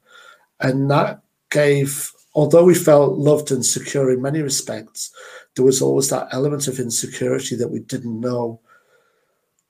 [0.61, 5.13] and that gave, although we felt loved and secure in many respects,
[5.55, 8.61] there was always that element of insecurity that we didn't know.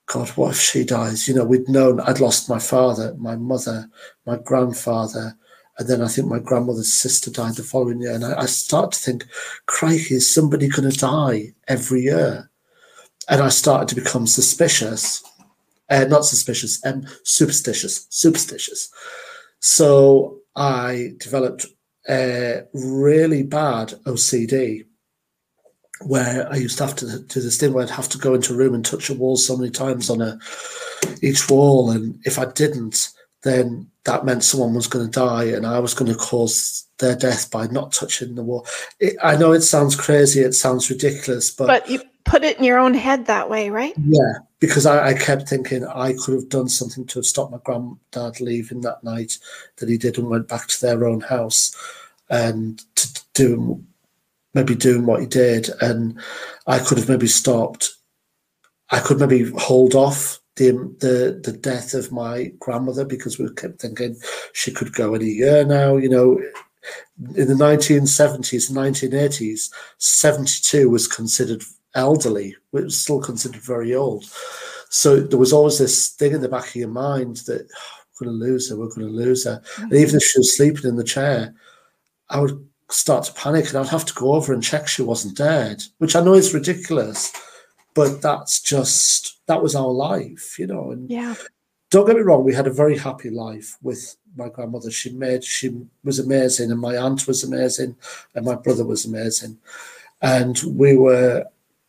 [0.07, 1.27] God, what if she dies?
[1.27, 3.89] You know, we'd known I'd lost my father, my mother,
[4.25, 5.37] my grandfather,
[5.77, 8.13] And then I think my grandmother's sister died the following year.
[8.13, 9.27] And I, I started to think,
[9.67, 12.49] crikey, is somebody going to die every year?
[13.29, 15.23] And I started to become suspicious.
[15.89, 18.89] Uh, not suspicious, um, superstitious, superstitious.
[19.59, 21.65] So I developed
[22.09, 24.85] a really bad OCD
[26.01, 28.53] where I used to have to do this thing where I'd have to go into
[28.53, 30.39] a room and touch a wall so many times on a
[31.21, 33.09] each wall, and if I didn't,
[33.43, 37.15] then that meant someone was going to die, and I was going to cause their
[37.15, 38.65] death by not touching the wall.
[38.99, 42.63] It, I know it sounds crazy, it sounds ridiculous, but but you put it in
[42.63, 43.93] your own head that way, right?
[43.97, 47.59] Yeah, because I, I kept thinking I could have done something to have stopped my
[47.63, 49.37] granddad leaving that night
[49.77, 51.75] that he did and went back to their own house
[52.29, 53.83] and to do
[54.57, 56.19] maybe doing what he did, and
[56.65, 57.93] I could have maybe stopped.
[58.89, 63.79] I could maybe hold off the the the death of my grandmother because we kept
[63.79, 64.17] thinking
[64.53, 65.97] she could go any year now.
[65.97, 66.41] You know,
[67.35, 72.55] in the 1970s, 1980s, 72 was considered elderly.
[72.73, 74.25] It was still considered very old.
[74.89, 78.27] So there was always this thing in the back of your mind that oh, we're
[78.27, 79.61] going to lose her, we're going to lose her.
[79.77, 81.53] And even if she was sleeping in the chair,
[82.29, 85.37] I would start to panic and I'd have to go over and check she wasn't
[85.37, 87.33] dead, which I know is ridiculous,
[87.93, 90.91] but that's just that was our life, you know.
[90.91, 91.35] And yeah.
[91.89, 94.91] Don't get me wrong, we had a very happy life with my grandmother.
[94.91, 97.95] She made she was amazing, and my aunt was amazing,
[98.35, 99.57] and my brother was amazing.
[100.21, 101.45] And we were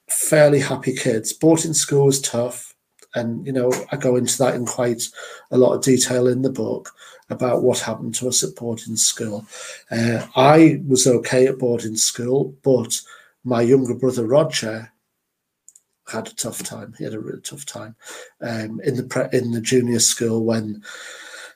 [0.09, 1.33] fairly happy kids.
[1.33, 2.75] Boarding school was tough,
[3.15, 5.03] and you know, I go into that in quite
[5.51, 6.93] a lot of detail in the book
[7.31, 9.47] about what happened to us at boarding school.
[9.91, 13.01] Uh, I was okay at boarding school, but
[13.45, 14.91] my younger brother Roger
[16.09, 16.95] had a tough time.
[16.97, 17.95] He had a really tough time
[18.41, 20.83] um, in the pre- in the junior school when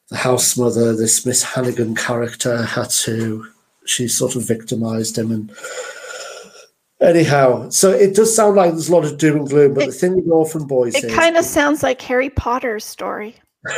[0.08, 3.46] the house mother, this Miss Hannigan character, had to.
[3.84, 5.52] She sort of victimized him and.
[7.00, 9.86] Anyhow, so it does sound like there's a lot of doom and gloom, but it,
[9.86, 13.34] the thing with orphan boys, it kind of sounds like Harry Potter's story.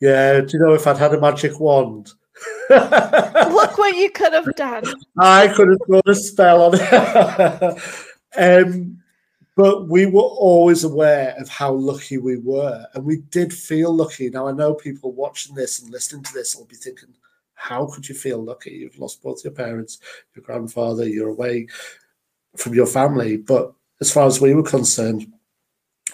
[0.00, 2.12] Yeah, do you know if I'd had a magic wand?
[2.70, 4.84] Look what you could have done.
[5.18, 7.82] I could have thrown a spell on it.
[8.38, 9.02] um,
[9.56, 12.86] but we were always aware of how lucky we were.
[12.94, 14.30] And we did feel lucky.
[14.30, 17.08] Now, I know people watching this and listening to this will be thinking,
[17.54, 18.70] how could you feel lucky?
[18.70, 19.98] You've lost both your parents,
[20.36, 21.66] your grandfather, you're away
[22.56, 23.36] from your family.
[23.36, 25.26] But as far as we were concerned,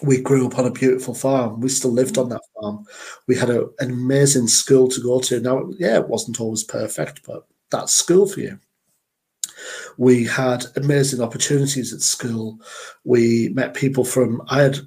[0.05, 1.61] we grew up on a beautiful farm.
[1.61, 2.87] We still lived on that farm.
[3.27, 5.41] We had a, an amazing school to go to.
[5.41, 8.59] Now, yeah, it wasn't always perfect, but that's school for you.
[9.97, 12.61] We had amazing opportunities at school.
[13.05, 14.79] We met people from, I had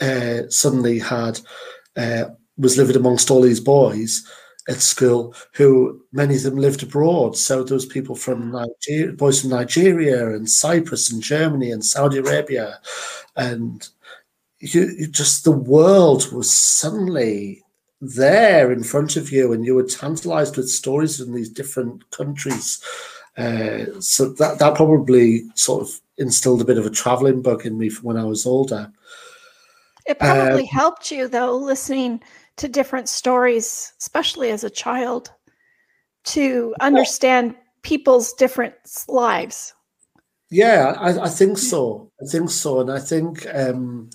[0.00, 1.40] uh, suddenly had,
[1.96, 2.24] uh,
[2.56, 4.26] was living amongst all these boys
[4.68, 7.36] at school who many of them lived abroad.
[7.36, 12.18] So there was people from Nigeria, boys from Nigeria and Cyprus and Germany and Saudi
[12.18, 12.80] Arabia
[13.36, 13.86] and
[14.64, 17.62] you, you just the world was suddenly
[18.00, 22.82] there in front of you, and you were tantalized with stories from these different countries.
[23.36, 27.76] Uh, so that that probably sort of instilled a bit of a traveling bug in
[27.76, 28.90] me from when I was older.
[30.06, 32.22] It probably um, helped you though, listening
[32.56, 35.32] to different stories, especially as a child,
[36.24, 38.74] to understand well, people's different
[39.08, 39.74] lives.
[40.50, 42.12] Yeah, I, I, think so.
[42.22, 44.10] I think so, and I think um,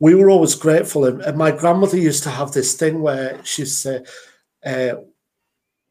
[0.00, 1.04] we were always grateful.
[1.04, 4.04] And, my grandmother used to have this thing where she'd say,
[4.64, 4.96] uh,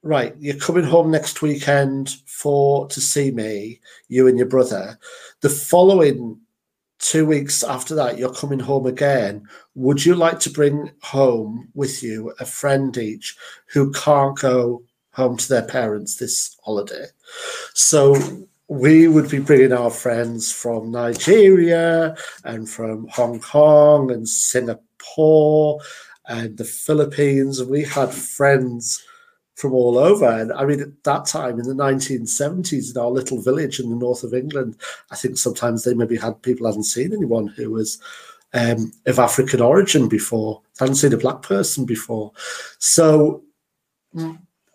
[0.01, 4.99] "Right, you're coming home next weekend for to see me, you and your brother.
[5.41, 6.39] The following
[6.99, 9.47] two weeks after that, you're coming home again.
[9.75, 13.37] Would you like to bring home with you a friend each
[13.67, 17.07] who can't go home to their parents this holiday?"
[17.73, 18.15] So
[18.67, 25.79] we would be bringing our friends from Nigeria and from Hong Kong and Singapore
[26.27, 27.59] and the Philippines.
[27.59, 29.03] And We had friends
[29.55, 30.25] from all over.
[30.25, 33.95] And I mean, at that time in the 1970s, in our little village in the
[33.95, 34.77] north of England,
[35.11, 37.99] I think sometimes they maybe had people hadn't seen anyone who was
[38.53, 42.31] um, of African origin before, hadn't seen a black person before.
[42.79, 43.43] So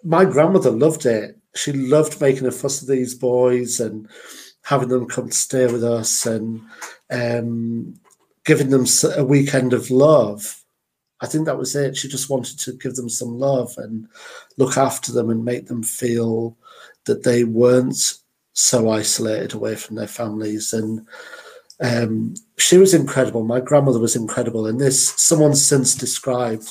[0.04, 4.08] my grandmother loved it she loved making a fuss of these boys and
[4.62, 6.62] having them come to stay with us and
[7.10, 7.94] um,
[8.44, 10.62] giving them a weekend of love.
[11.20, 11.96] I think that was it.
[11.96, 14.06] She just wanted to give them some love and
[14.56, 16.56] look after them and make them feel
[17.06, 18.14] that they weren't
[18.52, 20.72] so isolated away from their families.
[20.72, 21.06] And
[21.80, 23.42] um, she was incredible.
[23.42, 24.66] My grandmother was incredible.
[24.66, 26.68] And this, someone since described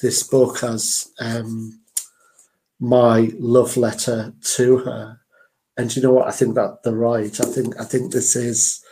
[0.00, 1.78] this book as um,
[2.80, 5.20] my love letter to her.
[5.76, 6.28] And you know what?
[6.28, 7.40] I think that they're right.
[7.40, 8.84] I think I think this is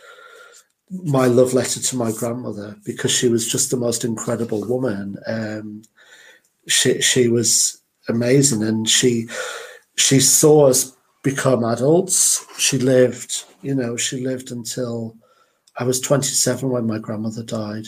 [0.89, 5.17] my love letter to my grandmother because she was just the most incredible woman.
[5.25, 5.83] Um,
[6.67, 9.27] she she was amazing, and she
[9.95, 12.45] she saw us become adults.
[12.59, 15.15] She lived, you know, she lived until
[15.77, 17.87] I was 27 when my grandmother died,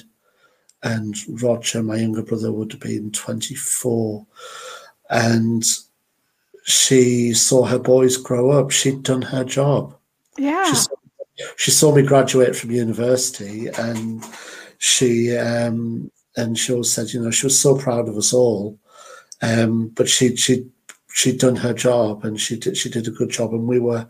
[0.83, 4.25] and Roger, my younger brother, would have been 24,
[5.09, 5.63] and
[6.65, 8.71] she saw her boys grow up.
[8.71, 9.95] She'd done her job.
[10.37, 10.65] Yeah.
[10.65, 10.95] She saw,
[11.57, 14.23] she saw me graduate from university, and
[14.79, 18.79] she um, and she always said, you know, she was so proud of us all.
[19.41, 20.67] Um, but she she
[21.13, 24.07] she'd done her job, and she did she did a good job, and we were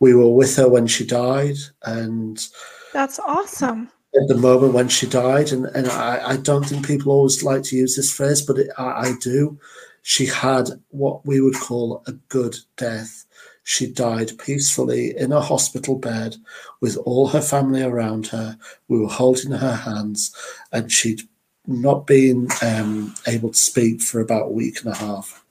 [0.00, 2.44] we were with her when she died, and
[2.92, 3.90] that's awesome.
[4.14, 7.62] At the moment when she died, and and I, I don't think people always like
[7.64, 9.58] to use this phrase, but it, I, I do
[10.02, 13.24] she had what we would call a good death.
[13.64, 16.36] She died peacefully in a hospital bed
[16.80, 18.58] with all her family around her.
[18.88, 20.34] We were holding her hands,
[20.72, 21.22] and she'd
[21.66, 25.44] not been um, able to speak for about a week and a half.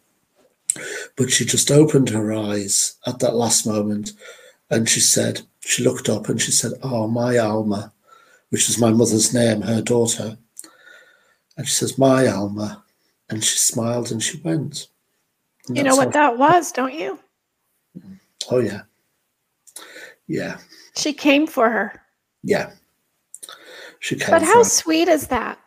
[1.15, 4.13] But she just opened her eyes at that last moment
[4.69, 7.91] and she said, she looked up and she said, Oh, my Alma,
[8.49, 10.37] which was my mother's name, her daughter.
[11.57, 12.81] And she says, My Alma,
[13.32, 14.88] and she smiled and she went.
[15.67, 17.20] And you know what that was, don't you?
[18.50, 18.82] Oh yeah.
[20.28, 20.58] Yeah.
[20.96, 22.02] She came for her.
[22.44, 22.72] Yeah.
[24.00, 24.30] She came.
[24.30, 25.60] But how sweet is that?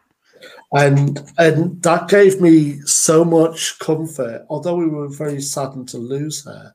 [0.73, 6.45] And and that gave me so much comfort, although we were very saddened to lose
[6.45, 6.75] her.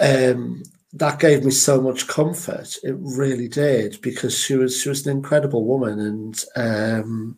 [0.00, 0.62] Um,
[0.94, 2.76] that gave me so much comfort.
[2.82, 7.36] It really did because she was she was an incredible woman, and um,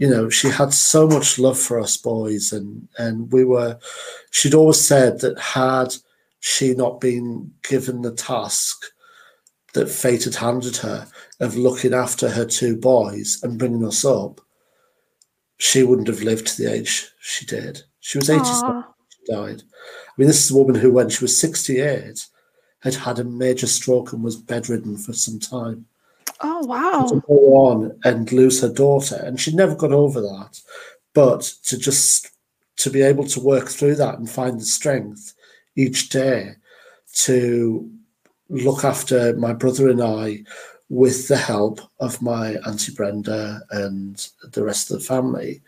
[0.00, 3.78] you know, she had so much love for us boys, and and we were.
[4.30, 5.94] She'd always said that had
[6.40, 8.82] she not been given the task
[9.74, 11.06] that fate had handed her
[11.38, 14.40] of looking after her two boys and bringing us up,
[15.58, 17.82] she wouldn't have lived to the age she did.
[18.00, 19.62] She was 87 she died.
[19.62, 22.26] I mean, this is a woman who, when she was 68,
[22.80, 25.84] had had a major stroke and was bedridden for some time.
[26.42, 27.06] Oh wow!
[27.08, 30.60] To go on and lose her daughter, and she never got over that.
[31.12, 32.30] But to just
[32.76, 35.34] to be able to work through that and find the strength
[35.76, 36.54] each day
[37.12, 37.90] to
[38.48, 40.44] look after my brother and I
[40.88, 45.62] with the help of my auntie Brenda and the rest of the family.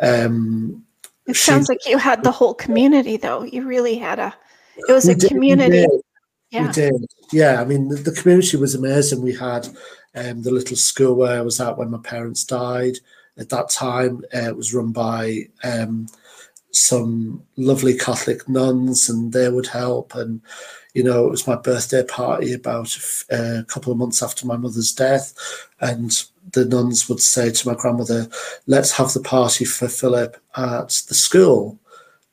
[0.00, 0.84] Um,
[1.26, 3.44] it sounds like you had the whole community, though.
[3.44, 4.34] You really had a.
[4.76, 5.86] It was a did, community.
[5.88, 6.00] We
[6.50, 6.66] yeah.
[6.66, 7.06] We did.
[7.32, 9.22] Yeah, I mean, the, the community was amazing.
[9.22, 9.68] We had
[10.14, 12.98] um, the little school where I was at when my parents died.
[13.38, 16.06] At that time, uh, it was run by um,
[16.72, 20.14] some lovely Catholic nuns, and they would help.
[20.14, 20.42] And
[20.94, 22.96] you know, it was my birthday party about
[23.30, 25.34] a, a couple of months after my mother's death,
[25.80, 26.22] and
[26.52, 28.28] the nuns would say to my grandmother,
[28.66, 31.78] "Let's have the party for Philip at the school."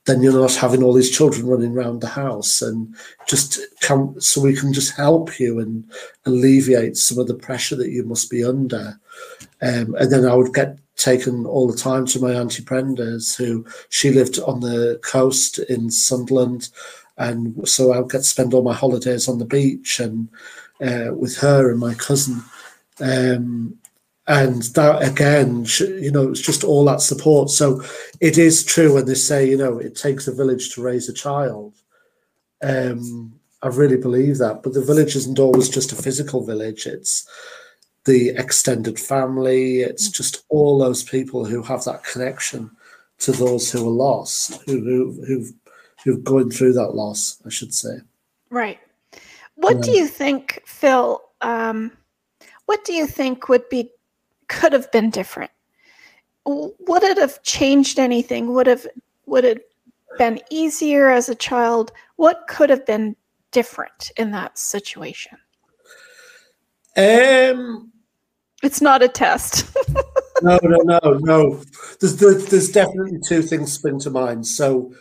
[0.05, 2.95] Then you're not having all these children running around the house and
[3.27, 5.83] just come so we can just help you and
[6.25, 8.99] alleviate some of the pressure that you must be under.
[9.62, 13.65] Um, and then i would get taken all the time to my auntie brenda's who
[13.89, 16.69] she lived on the coast in sunderland.
[17.17, 20.29] And so i would get to spend all my holidays on the beach and
[20.81, 22.41] uh, with her and my cousin.
[23.01, 23.77] Um,
[24.29, 27.49] and that again you know it's just all that support.
[27.49, 27.83] So
[28.21, 31.13] it is true when they say you know it takes a village to raise a
[31.13, 31.73] child.
[32.62, 36.85] Um i really believe that but the village isn't always just a physical village.
[36.85, 37.27] It's
[38.06, 39.81] the extended family.
[39.81, 42.71] It's just all those people who have that connection
[43.17, 45.51] to those who are lost who, who who've
[46.04, 47.97] who've gone through that loss i should say.
[48.51, 48.79] Right.
[49.56, 49.81] What yeah.
[49.81, 51.91] do you think phil um
[52.67, 53.91] what do you think would be
[54.50, 55.52] could have been different?
[56.45, 58.54] Would it have changed anything?
[58.54, 58.85] Would have
[59.25, 59.69] would it
[60.17, 61.91] been easier as a child?
[62.17, 63.15] What could have been
[63.52, 65.37] different in that situation?
[66.97, 67.91] Um,
[68.63, 69.69] it's not a test.
[70.41, 71.63] no, no, no, no.
[72.02, 74.47] There's, there's there's definitely two things spring to mind.
[74.47, 74.93] So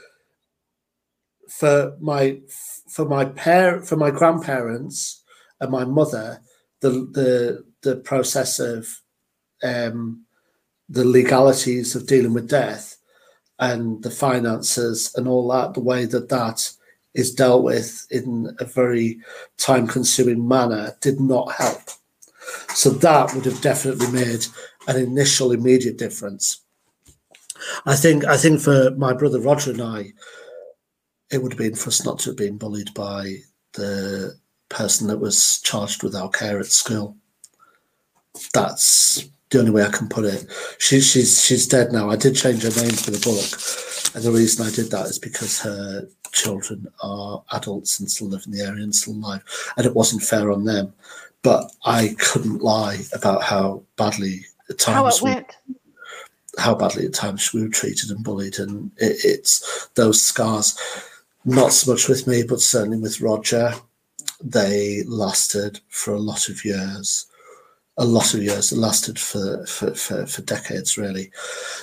[1.49, 2.41] for my
[2.89, 5.25] for my parent for my grandparents
[5.61, 6.43] and my mother,
[6.81, 9.01] the the the process of
[9.63, 10.25] um,
[10.89, 12.97] the legalities of dealing with death
[13.59, 16.71] and the finances and all that, the way that that
[17.15, 19.19] is dealt with in a very
[19.57, 21.83] time consuming manner did not help.
[22.75, 24.47] So that would have definitely made
[24.87, 26.61] an initial immediate difference.
[27.87, 30.13] I think I think for my brother Roger and I,
[31.31, 33.37] it would have been for us not to have been bullied by
[33.75, 34.39] the
[34.69, 37.17] person that was charged with our care at school.
[38.55, 40.47] That's the only way I can put it.
[40.79, 42.11] She's she's she's dead now.
[42.11, 45.19] I did change her name for the book, and the reason I did that is
[45.19, 49.43] because her children are adults and still live in the area and still alive,
[49.77, 50.93] and it wasn't fair on them.
[51.43, 55.37] But I couldn't lie about how badly at times how we.
[56.59, 60.77] How badly at times we were treated and bullied, and it, it's those scars.
[61.45, 63.73] Not so much with me, but certainly with Roger.
[64.43, 67.28] They lasted for a lot of years
[67.99, 68.73] a lot of years.
[68.73, 71.31] It lasted for, for, for, for, decades, really.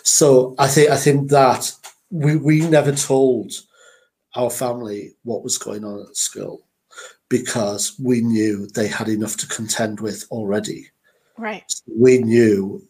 [0.03, 1.71] So I think I think that
[2.09, 3.51] we we never told
[4.35, 6.65] our family what was going on at school
[7.29, 10.89] because we knew they had enough to contend with already.
[11.37, 11.63] Right.
[11.67, 12.81] So we knew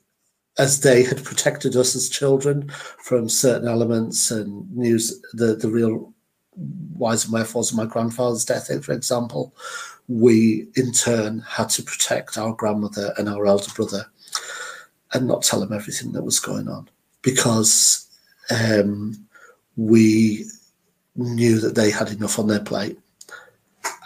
[0.58, 2.70] as they had protected us as children
[3.00, 6.14] from certain elements and news the the real
[6.56, 9.54] whys and wherefores of my grandfather's death, for example,
[10.08, 14.06] we in turn had to protect our grandmother and our elder brother
[15.14, 16.90] and not tell them everything that was going on
[17.22, 18.08] because
[18.52, 19.16] um,
[19.78, 20.46] we
[21.16, 23.00] knew that they had enough on their plate.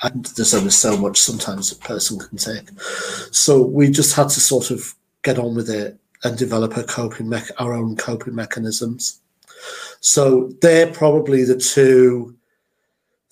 [0.04, 2.70] And there's only so much sometimes a person can take.
[3.32, 7.30] So we just had to sort of get on with it and develop a coping
[7.30, 9.20] me- our own coping mechanisms.
[10.00, 12.36] So they're probably the two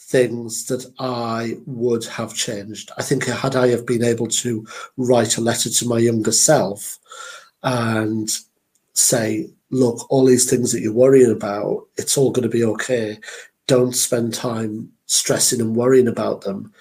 [0.08, 2.92] things that I would have changed.
[2.98, 6.98] I think had I have been able to write a letter to my younger self
[7.64, 8.30] and
[8.94, 13.20] say, look, all these things that you're worrying about, it's all going to be okay.
[13.68, 16.74] Don't spend time stressing and worrying about them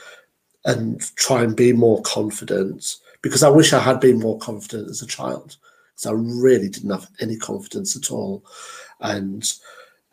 [0.65, 2.95] and try and be more confident.
[3.23, 5.57] Because I wish I had been more confident as a child,
[5.95, 8.45] because I really didn't have any confidence at all.
[9.01, 9.53] And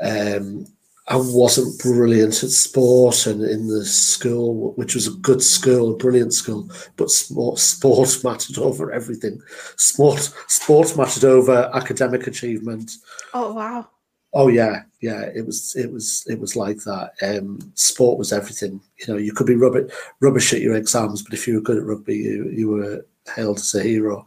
[0.01, 0.65] um,
[1.07, 5.97] I wasn't brilliant at sport and in the school, which was a good school, a
[5.97, 9.41] brilliant school, but sport, sport mattered over everything.
[9.75, 12.91] Sport, sport mattered over academic achievement.
[13.33, 13.89] Oh wow!
[14.33, 15.23] Oh yeah, yeah.
[15.35, 17.11] It was, it was, it was like that.
[17.21, 18.79] Um, sport was everything.
[18.99, 19.91] You know, you could be rubbish,
[20.21, 23.05] rubbish at your exams, but if you were good at rugby, you you were
[23.35, 24.25] hailed as a hero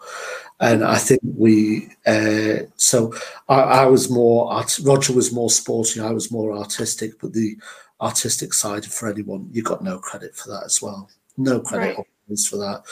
[0.60, 1.88] and I think we.
[2.06, 3.12] Uh, so
[3.48, 4.50] I, I, was more.
[4.50, 6.00] Art, Roger was more sporty.
[6.00, 7.20] I was more artistic.
[7.20, 7.56] But the
[8.00, 11.10] artistic side for anyone, you got no credit for that as well.
[11.36, 12.38] No credit right.
[12.38, 12.82] for that.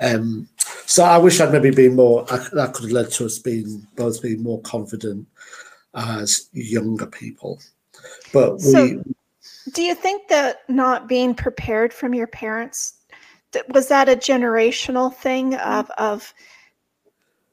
[0.00, 0.48] Um,
[0.86, 2.26] so I wish I'd maybe been more.
[2.32, 5.26] I, that could have led to us being both being more confident
[5.94, 7.60] as younger people.
[8.32, 9.02] But so we.
[9.72, 12.94] Do you think that not being prepared from your parents
[13.68, 15.70] was that a generational thing mm-hmm.
[15.70, 16.34] of of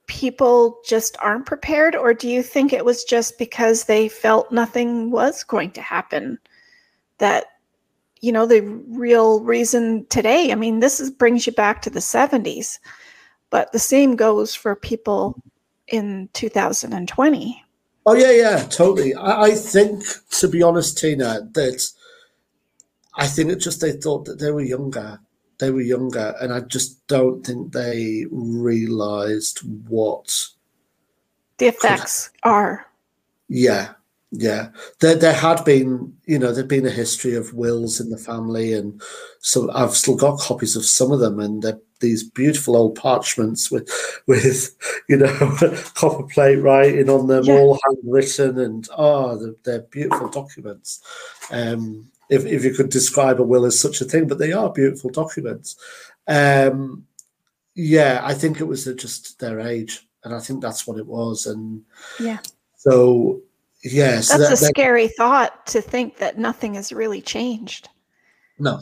[0.07, 5.09] people just aren't prepared, or do you think it was just because they felt nothing
[5.09, 6.37] was going to happen?
[7.19, 7.45] That,
[8.19, 11.99] you know, the real reason today, I mean, this is, brings you back to the
[11.99, 12.77] 70s,
[13.51, 15.41] but the same goes for people
[15.87, 17.63] in 2020.
[18.05, 19.13] Oh, yeah, yeah, totally.
[19.13, 21.87] I, I think, to be honest, Tina, that
[23.15, 25.19] I think it just they thought that they were younger
[25.61, 30.47] they were younger, and I just don't think they realised what
[31.59, 32.85] the effects could, are.
[33.47, 33.93] Yeah,
[34.31, 34.69] yeah.
[34.99, 38.73] There, there had been, you know, there'd been a history of wills in the family,
[38.73, 39.01] and
[39.39, 43.69] so I've still got copies of some of them, and they're these beautiful old parchments
[43.69, 43.87] with,
[44.25, 44.75] with
[45.07, 45.57] you know,
[45.93, 47.53] copper plate writing on them, yeah.
[47.53, 51.01] all handwritten, and oh, they're, they're beautiful documents.
[51.51, 54.71] Um, if, if you could describe a will as such a thing, but they are
[54.71, 55.75] beautiful documents.
[56.27, 57.05] Um,
[57.75, 61.45] yeah, I think it was just their age, and I think that's what it was.
[61.45, 61.83] And
[62.19, 62.39] yeah,
[62.77, 63.41] so
[63.83, 67.89] yeah, that's that, a scary thought to think that nothing has really changed.
[68.57, 68.79] No,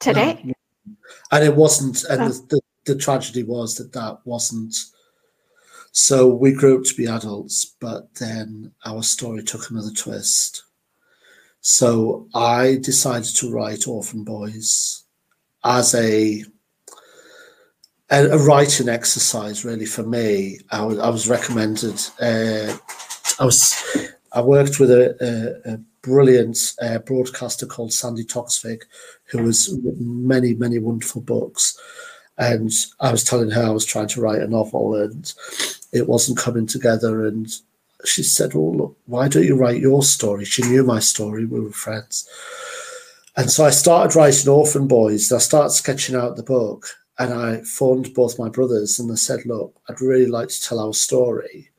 [0.00, 0.54] today, no.
[1.30, 2.02] and it wasn't.
[2.04, 4.74] And the, the, the tragedy was that that wasn't.
[5.92, 10.64] So we grew up to be adults, but then our story took another twist
[11.60, 15.04] so I decided to write Orphan Boys
[15.64, 16.44] as a
[18.10, 19.64] a, a writing exercise.
[19.64, 22.00] Really, for me, I was, recommended.
[22.20, 22.76] Uh,
[23.38, 25.14] I was I worked with a,
[25.66, 28.82] a, a brilliant uh, broadcaster called Sandi Toksvig,
[29.24, 31.78] who has written many many wonderful books.
[32.38, 35.32] And I was telling her I was trying to write a novel, and
[35.92, 37.26] it wasn't coming together.
[37.26, 37.52] And
[38.04, 40.44] she said, Well, look, why don't you write your story?
[40.44, 42.28] She knew my story, we were friends.
[43.36, 45.32] And so I started writing Orphan Boys.
[45.32, 46.88] I started sketching out the book
[47.18, 50.80] and I phoned both my brothers and I said, Look, I'd really like to tell
[50.80, 51.70] our story.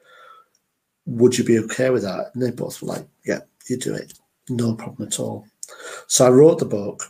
[1.06, 2.32] would you be okay with that?
[2.34, 4.14] And they both were like, yeah, you do it.
[4.50, 5.48] No problem at all.
[6.08, 7.06] So I wrote the book.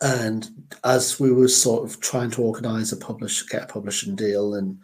[0.00, 0.48] And
[0.82, 4.78] as we were sort of trying to organize a publish, get a publishing deal and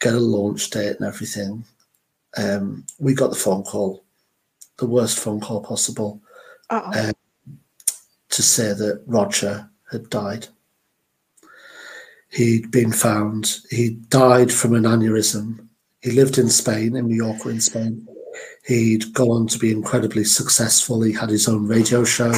[0.00, 1.64] get a launch date and everything,
[2.36, 4.04] um, we got the phone call,
[4.78, 6.20] the worst phone call possible,
[6.70, 7.12] um,
[8.28, 10.46] to say that Roger had died.
[12.30, 15.66] He'd been found, he died from an aneurysm.
[16.00, 18.06] He lived in Spain, in Mallorca, in Spain.
[18.64, 21.02] He'd gone on to be incredibly successful.
[21.02, 22.32] He had his own radio show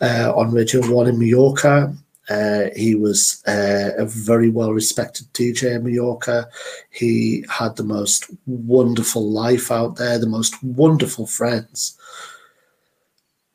[0.00, 1.94] uh, on Radio 1 in Mallorca.
[2.28, 6.48] Uh, he was uh, a very well respected DJ in Mallorca.
[6.90, 11.98] He had the most wonderful life out there, the most wonderful friends.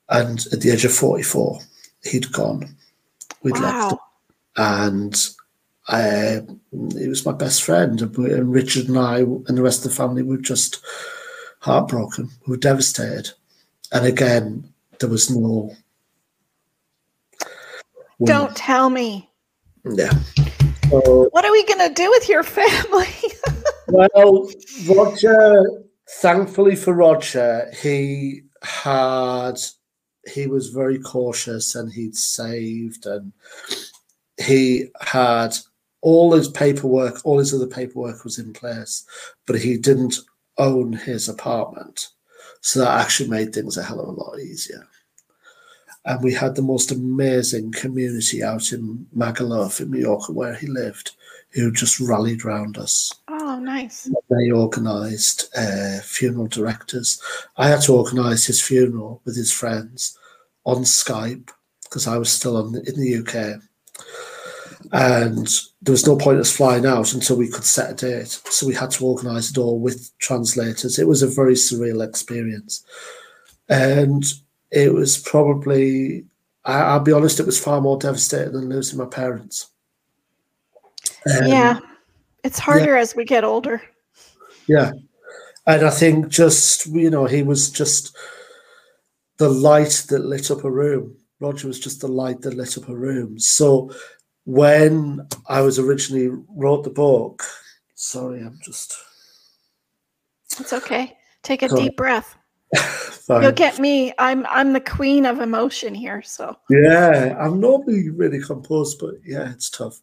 [0.10, 1.60] And at the age of 44,
[2.04, 2.76] he'd gone.
[3.44, 3.62] We'd wow.
[3.62, 4.00] left him.
[4.58, 5.28] And
[5.88, 6.42] uh,
[6.98, 8.02] he was my best friend.
[8.02, 10.84] And Richard and I and the rest of the family were just
[11.60, 12.30] heartbroken.
[12.46, 13.32] We were devastated.
[13.92, 15.76] And again, there was no.
[18.26, 19.30] Don't tell me.
[19.86, 20.12] Yeah.
[20.90, 23.08] So, what are we going to do with your family?
[23.88, 24.50] well,
[24.88, 25.84] Roger,
[26.22, 29.54] thankfully for Roger, he had
[30.34, 33.32] he was very cautious and he'd saved and
[34.38, 35.56] he had
[36.02, 39.06] all his paperwork, all his other paperwork was in place,
[39.46, 40.18] but he didn't
[40.58, 42.10] own his apartment.
[42.62, 44.88] So that actually made things a hell of a lot easier.
[46.10, 51.12] And we had the most amazing community out in Magaluf in Mallorca where he lived,
[51.52, 53.14] who just rallied round us.
[53.28, 54.10] Oh, nice.
[54.28, 57.22] They organised uh, funeral directors.
[57.58, 60.18] I had to organise his funeral with his friends
[60.66, 61.52] on Skype
[61.84, 63.62] because I was still on, in the UK.
[64.92, 65.48] And
[65.84, 68.42] there was no point us flying out until we could set a date.
[68.50, 70.98] So we had to organise it all with translators.
[70.98, 72.84] It was a very surreal experience.
[73.68, 74.26] And
[74.72, 76.26] it was probably,
[76.66, 79.72] I, will be honest, it was far more devastating than losing my parents.
[81.30, 81.80] Um, yeah,
[82.44, 83.02] it's harder yeah.
[83.02, 83.82] as we get older.
[84.68, 84.92] Yeah.
[85.66, 88.16] And I think just, you know, he was just
[89.38, 91.16] the light that lit up a room.
[91.40, 93.40] Roger was just the light that lit up a room.
[93.40, 93.92] So
[94.46, 97.44] when I was originally wrote the book,
[97.96, 98.96] sorry, I'm just.
[100.60, 101.16] It's okay.
[101.44, 101.84] Take a sorry.
[101.84, 102.36] deep breath.
[103.30, 104.12] You'll get me.
[104.18, 106.22] I'm I'm the queen of emotion here.
[106.24, 110.00] So yeah, I'm normally really composed, but yeah, it's tough.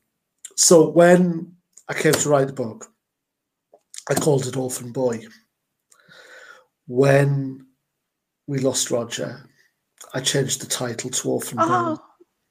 [0.57, 1.53] So when
[1.89, 2.87] I came to write the book,
[4.09, 5.23] I called it Orphan Boy.
[6.87, 7.67] When
[8.47, 9.51] we lost Roger,
[10.15, 12.03] I changed the title to Orphan oh, Boy.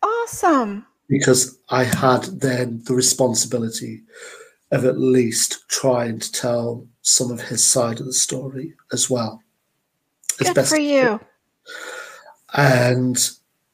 [0.09, 4.03] Awesome because I had then the responsibility
[4.71, 9.41] of at least trying to tell some of his side of the story as well.
[10.37, 11.19] Good for you.
[12.53, 13.17] And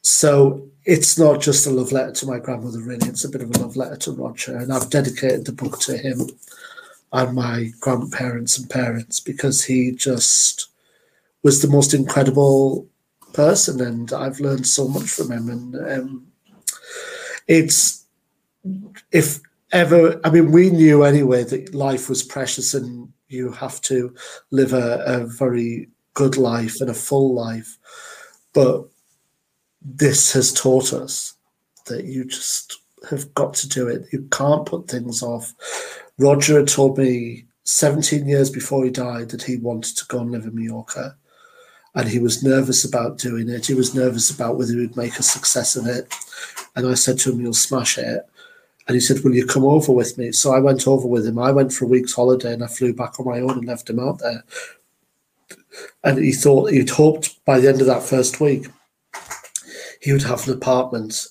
[0.02, 3.08] so it's not just a love letter to my grandmother, really.
[3.08, 4.58] It's a bit of a love letter to Roger.
[4.58, 6.28] And I've dedicated the book to him
[7.14, 10.70] and my grandparents and parents because he just
[11.44, 12.88] was the most incredible
[13.34, 13.82] person.
[13.82, 15.50] And I've learned so much from him.
[15.50, 16.28] And um,
[17.48, 18.06] it's
[19.12, 19.40] if
[19.72, 24.14] ever i mean we knew anyway that life was precious and you have to
[24.52, 27.78] live a, a very good life and a full life
[28.54, 28.88] but
[29.82, 31.36] this has taught us
[31.88, 35.54] that you just have got to do it you can't put things off
[36.18, 40.32] roger had told me 17 years before he died that he wanted to go and
[40.32, 41.16] live in mallorca
[41.96, 43.66] and he was nervous about doing it.
[43.66, 46.14] He was nervous about whether he would make a success of it.
[46.76, 48.28] And I said to him, You'll smash it.
[48.88, 50.32] And he said, Will you come over with me?
[50.32, 51.38] So I went over with him.
[51.38, 53.90] I went for a week's holiday and I flew back on my own and left
[53.90, 54.44] him out there.
[56.04, 58.68] And he thought he'd hoped by the end of that first week
[60.02, 61.28] he would have an apartment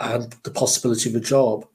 [0.00, 1.66] and the possibility of a job.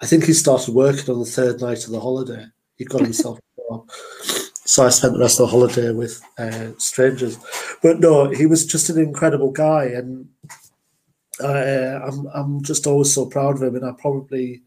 [0.00, 2.46] I think he started working on the third night of the holiday.
[2.76, 3.90] He got himself a job.
[4.64, 7.38] So I spent the rest of the holiday with uh, strangers.
[7.82, 10.28] But no, he was just an incredible guy, and
[11.42, 13.76] uh, I'm I'm just always so proud of him.
[13.76, 14.62] And I probably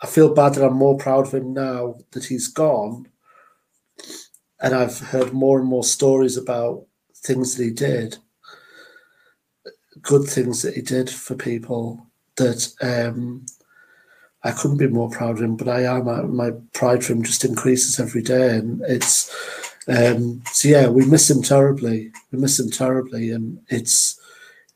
[0.00, 3.08] I feel bad that I'm more proud of him now that he's gone,
[4.64, 8.16] and I've heard more and more stories about things that he did,
[10.00, 12.06] good things that he did for people
[12.36, 13.44] that um,
[14.42, 16.34] I couldn't be more proud of him, but I am.
[16.34, 19.30] My pride for him just increases every day, and it's
[19.86, 20.88] um, so yeah.
[20.88, 22.10] We miss him terribly.
[22.32, 24.18] We miss him terribly, and it's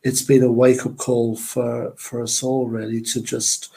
[0.02, 3.72] it's been a wake up call for for us all really to just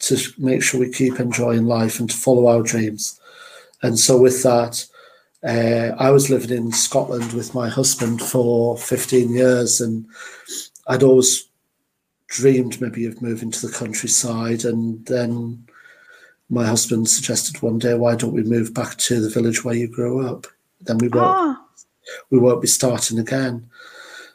[0.00, 3.18] to make sure we keep enjoying life and to follow our dreams.
[3.82, 4.86] And so with that,
[5.44, 10.06] uh, I was living in Scotland with my husband for 15 years, and
[10.86, 11.48] I'd always
[12.26, 14.64] dreamed maybe of moving to the countryside.
[14.64, 15.66] And then
[16.50, 19.88] my husband suggested one day, why don't we move back to the village where you
[19.88, 20.46] grew up?
[20.80, 21.64] Then we won't, Ah,
[22.30, 23.68] we won't be starting again.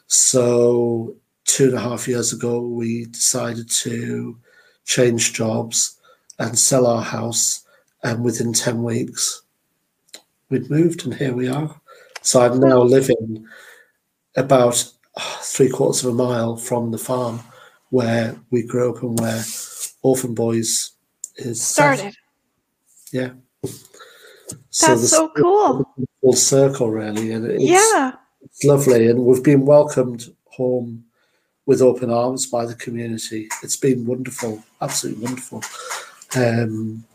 [0.08, 4.38] So two and a half years ago, we decided to
[4.86, 6.00] change jobs
[6.40, 7.66] and sell our house.
[8.04, 9.43] And within 10 weeks,
[10.54, 11.76] we'd moved, and here we are.
[12.22, 13.46] So I'm now living
[14.38, 17.40] about ah, three quarters of a mile from the farm
[17.90, 19.44] where we grew up and where
[20.04, 20.92] Orphan Boys
[21.38, 21.98] is set.
[21.98, 22.16] started.
[23.12, 23.32] Yeah.
[23.64, 25.92] That's the so cool.
[26.22, 28.14] full circle, really, and it's, Yeah.
[28.44, 29.08] it's lovely.
[29.08, 31.04] And we've been welcomed home
[31.66, 33.48] with open arms by the community.
[33.64, 35.64] It's been wonderful, absolutely wonderful.
[36.36, 37.06] Um,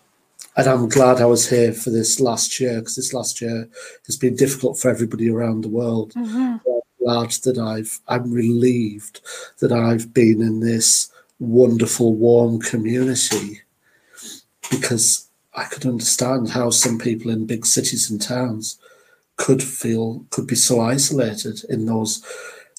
[0.59, 3.69] and I'm glad I was here for this last year because this last year
[4.07, 6.13] has been difficult for everybody around the world.
[6.15, 6.61] Mhm.
[6.99, 9.21] Glad that I've, I'm relieved
[9.61, 13.61] that I've been in this wonderful, warm community
[14.69, 18.79] because I could understand how some people in big cities and towns
[19.37, 22.21] could feel, could be so isolated in those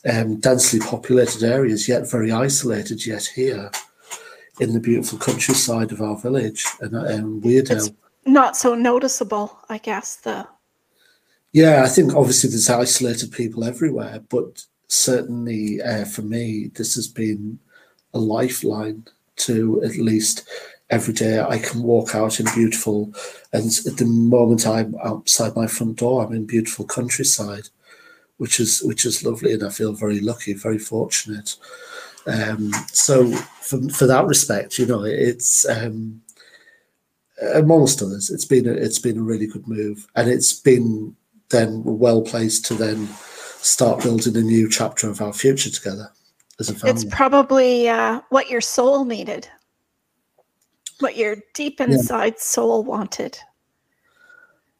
[0.03, 3.71] um, densely populated areas, yet very isolated, yet here
[4.59, 7.71] in the beautiful countryside of our village and um, Weardale.
[7.71, 7.91] It's
[8.25, 10.17] not so noticeable, I guess.
[10.17, 10.47] The
[11.51, 17.07] Yeah, I think obviously there's isolated people everywhere, but certainly uh, for me, this has
[17.07, 17.59] been
[18.13, 19.05] a lifeline
[19.37, 20.47] to at least
[20.89, 23.13] every day I can walk out in beautiful,
[23.53, 27.69] and at the moment I'm outside my front door, I'm in beautiful countryside,
[28.37, 31.55] which is which is lovely, and I feel very lucky, very fortunate.
[32.29, 35.67] Um, so for for that respect, you know, it's.
[35.67, 36.21] Um,
[37.53, 41.15] amongst others, it's been a, it's been a really good move, and it's been
[41.49, 43.07] then well placed to then
[43.61, 46.11] start building a new chapter of our future together
[46.59, 46.91] as a family.
[46.91, 49.47] it's probably uh, what your soul needed,
[50.99, 53.37] what your deep inside soul wanted.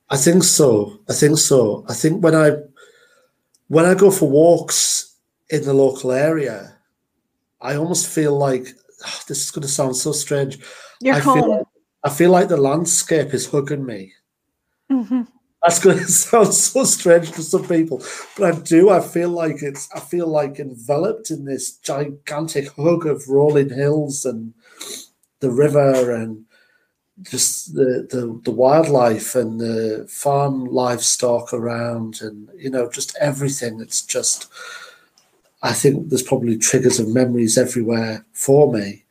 [0.10, 1.00] I think so.
[1.08, 1.86] I think so.
[1.88, 2.58] I think when I
[3.68, 5.16] when I go for walks
[5.50, 6.76] in the local area,
[7.62, 8.68] I almost feel like
[9.06, 10.60] ah, this is going to sound so strange.
[11.02, 11.40] You're I home.
[11.40, 11.66] feel like,
[12.04, 14.14] I feel like the landscape is hugging me.
[14.92, 15.28] Mhm.
[15.64, 18.02] That's going to sound so strange to some people,
[18.38, 18.90] but I do.
[18.90, 19.90] I feel like it's.
[19.94, 24.54] I feel like enveloped in this gigantic hug of rolling hills and
[25.42, 26.46] the river and
[27.24, 33.82] just the the, the wildlife and the farm livestock around and you know just everything.
[33.82, 34.48] It's just.
[35.62, 39.04] I think there's probably triggers of memories everywhere for me,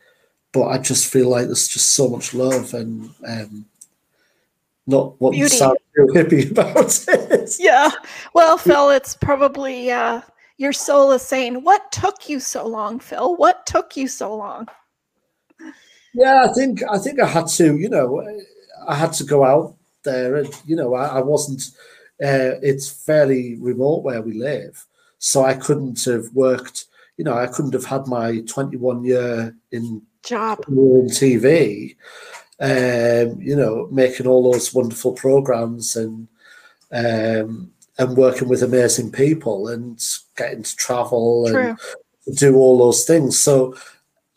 [0.53, 3.67] but I just feel like there's just so much love and um,
[4.87, 7.57] not what you sound too hippie about it.
[7.59, 7.91] Yeah.
[8.33, 10.23] Well, Phil, it's probably uh,
[10.57, 13.37] your soul is saying, What took you so long, Phil?
[13.37, 14.69] What took you so long?
[16.15, 18.25] Yeah, I think I think I had to, you know,
[18.87, 21.63] I had to go out there, and you know, I, I wasn't.
[22.21, 24.85] Uh, it's fairly remote where we live,
[25.19, 26.87] so I couldn't have worked.
[27.17, 30.61] You know, I couldn't have had my 21 year in Job.
[30.69, 31.97] in TV,
[32.61, 36.29] um, you know, making all those wonderful programs and
[36.93, 40.01] um, and working with amazing people and
[40.37, 41.77] getting to travel True.
[42.27, 43.39] and do all those things.
[43.39, 43.77] So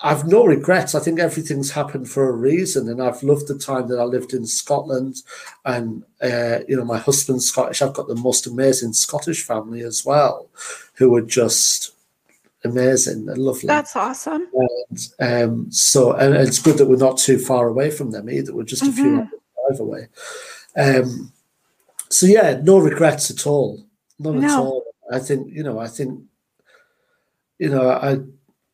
[0.04, 0.96] I've no regrets.
[0.96, 4.34] I think everything's happened for a reason, and I've loved the time that I lived
[4.34, 5.18] in Scotland.
[5.66, 7.82] And uh, you know, my husband's Scottish.
[7.82, 10.50] I've got the most amazing Scottish family as well,
[10.96, 11.92] who are just
[12.64, 13.68] amazing and lovely.
[13.68, 14.48] That's awesome.
[15.20, 18.54] Um, so, and it's good that we're not too far away from them either.
[18.54, 19.20] We're just a few Mhm.
[19.20, 19.30] hours
[19.70, 20.08] drive away.
[20.78, 21.32] Um,
[22.10, 23.84] so yeah, no regrets at all.
[24.20, 24.84] None at all.
[25.12, 25.80] I think you know.
[25.80, 26.22] I think
[27.60, 27.90] you know.
[27.90, 28.20] I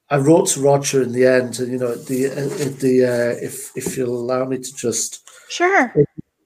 [0.09, 3.75] I wrote to Roger in the end, and you know, the uh, the uh, if
[3.75, 5.93] if you'll allow me to just Sure.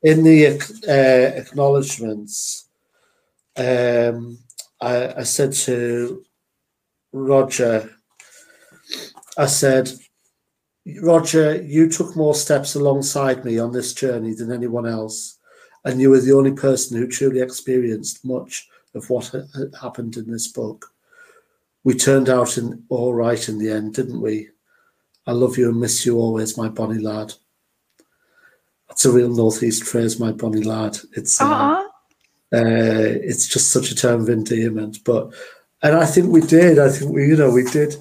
[0.04, 2.68] in the uh, acknowledgements,
[3.58, 4.40] um,
[4.80, 6.24] I, I said to
[7.14, 7.90] Roger,
[9.38, 9.92] I said,
[11.02, 15.38] Roger, you took more steps alongside me on this journey than anyone else,
[15.86, 20.32] and you were the only person who truly experienced much of what ha- happened in
[20.32, 20.92] this book.
[21.84, 24.50] We turned out in all right in the end, didn't we?
[25.26, 27.34] I love you and miss you always, my bonny lad.
[28.88, 30.98] That's a real northeast phrase, my bonny lad.
[31.14, 31.84] It's uh, Uh-uh.
[32.54, 35.04] uh, it's just such a term of endearment.
[35.04, 35.34] But
[35.82, 36.78] and I think we did.
[36.78, 37.96] I think we, you know, we did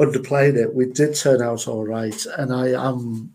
[0.00, 0.74] underplayed it.
[0.74, 3.34] We did turn out all right, and I am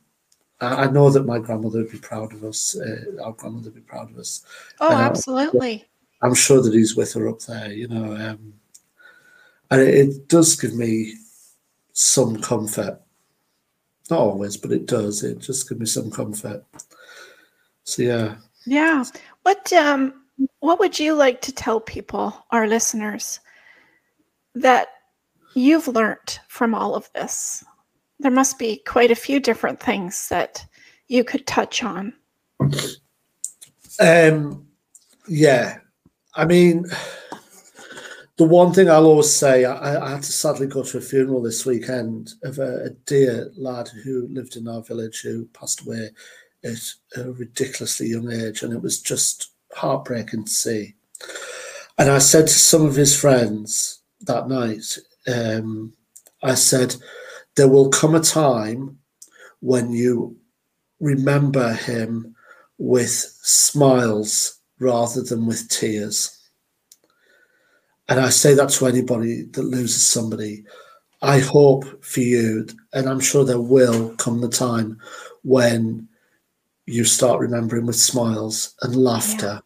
[0.62, 2.78] I know that my grandmother would be proud of us.
[2.78, 4.46] Uh, our grandmother would be proud of us.
[4.80, 5.86] Oh, absolutely.
[6.22, 8.16] I'm sure that he's with her up there, you know.
[8.16, 8.54] Um,
[9.72, 11.16] and it, it, does give me
[11.94, 13.02] some comfort.
[14.10, 15.24] Not always, but it does.
[15.24, 16.66] It just gives me some comfort.
[17.86, 18.36] So yeah.
[18.66, 19.06] Yeah.
[19.44, 20.14] What um
[20.60, 23.40] what would you like to tell people, our listeners,
[24.56, 24.88] that
[25.56, 27.64] you've learned from all of this?
[28.20, 30.66] There must be quite a few different things that
[31.08, 32.14] you could touch on.
[34.00, 34.66] Um,
[35.28, 35.80] yeah,
[36.36, 36.86] I mean,
[38.42, 41.44] the one thing I'll always say, I, I, had to sadly go to a funeral
[41.44, 46.10] this weekend of a, a, dear lad who lived in our village who passed away
[46.64, 46.80] at
[47.18, 50.96] a ridiculously young age, and it was just heartbreaking to see.
[52.00, 54.98] And I said to some of his friends that night,
[55.32, 55.94] um,
[56.42, 56.96] I said,
[57.56, 58.98] there will come a time
[59.60, 60.36] when you
[61.00, 62.36] remember him
[62.80, 66.41] with smiles rather than with tears.
[68.12, 70.66] And I say that to anybody that loses somebody.
[71.22, 75.00] I hope for you, and I'm sure there will come the time
[75.46, 76.10] when
[76.86, 79.62] you start remembering with smiles and laughter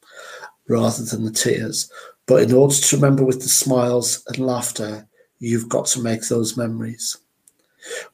[0.00, 0.46] yeah.
[0.66, 1.92] rather than the tears.
[2.24, 5.06] But in order to remember with the smiles and laughter,
[5.38, 7.18] you've got to make those memories,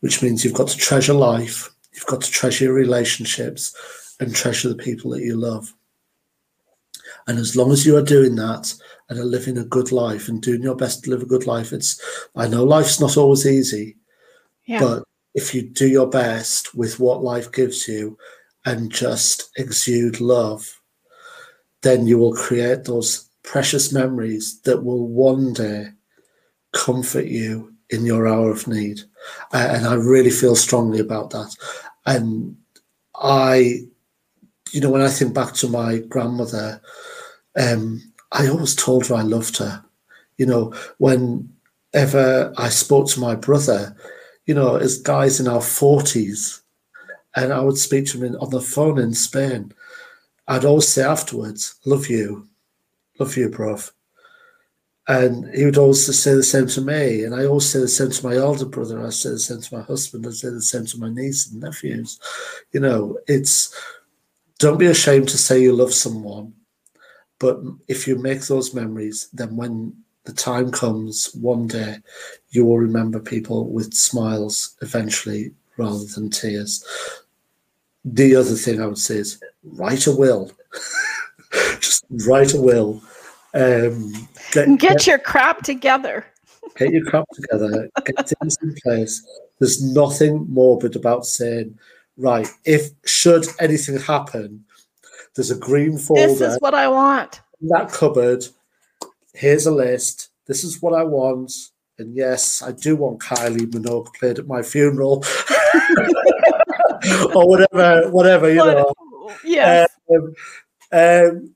[0.00, 4.68] which means you've got to treasure life, you've got to treasure your relationships, and treasure
[4.68, 5.72] the people that you love.
[7.26, 8.72] And as long as you are doing that
[9.08, 11.72] and are living a good life and doing your best to live a good life,
[11.72, 12.00] it's,
[12.36, 13.96] I know life's not always easy,
[14.64, 14.80] yeah.
[14.80, 15.04] but
[15.34, 18.16] if you do your best with what life gives you
[18.64, 20.80] and just exude love,
[21.82, 25.88] then you will create those precious memories that will one day
[26.72, 29.00] comfort you in your hour of need.
[29.52, 31.54] And I really feel strongly about that.
[32.04, 32.56] And
[33.14, 33.82] I,
[34.72, 36.80] you know, when I think back to my grandmother,
[37.56, 39.84] um, I always told her I loved her.
[40.36, 43.96] You know, whenever I spoke to my brother,
[44.46, 46.60] you know, as guys in our 40s,
[47.36, 49.72] and I would speak to him on the phone in Spain.
[50.48, 52.48] I'd always say afterwards, "Love you,
[53.18, 53.92] love you, bruv."
[55.08, 58.10] And he would always say the same to me, and I always say the same
[58.10, 59.04] to my older brother.
[59.04, 60.26] I say the same to my husband.
[60.26, 62.18] I say the same to my niece and nephews.
[62.72, 63.74] You know, it's
[64.58, 66.54] don't be ashamed to say you love someone,
[67.38, 71.98] but if you make those memories, then when the time comes, one day
[72.50, 76.84] you will remember people with smiles eventually rather than tears
[78.06, 80.50] the other thing I would say is write a will.
[81.80, 83.02] Just write a will.
[83.52, 84.12] Um,
[84.52, 86.24] get, get, get, your crap together.
[86.76, 87.88] Get your crap together.
[88.04, 89.26] Get things in place.
[89.58, 91.78] There's nothing morbid about saying,
[92.16, 94.64] right, if should anything happen,
[95.36, 96.26] there's a green folder.
[96.26, 97.42] This is what I want.
[97.60, 98.44] That cupboard.
[99.34, 100.30] Here's a list.
[100.46, 101.52] This is what I want.
[101.98, 105.24] And yes, I do want Kylie Minogue played at my funeral.
[107.34, 108.94] or whatever, whatever you what, know.
[109.44, 109.86] Yeah.
[110.10, 110.34] Um,
[110.92, 111.54] um,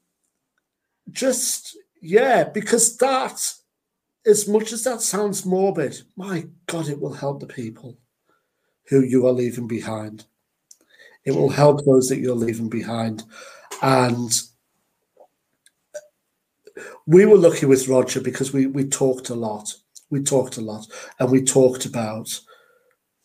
[1.10, 3.40] just yeah, because that,
[4.26, 7.96] as much as that sounds morbid, my God, it will help the people
[8.88, 10.26] who you are leaving behind.
[11.24, 13.24] It will help those that you're leaving behind,
[13.82, 14.40] and
[17.06, 19.74] we were lucky with Roger because we we talked a lot.
[20.10, 20.86] We talked a lot,
[21.18, 22.28] and we talked about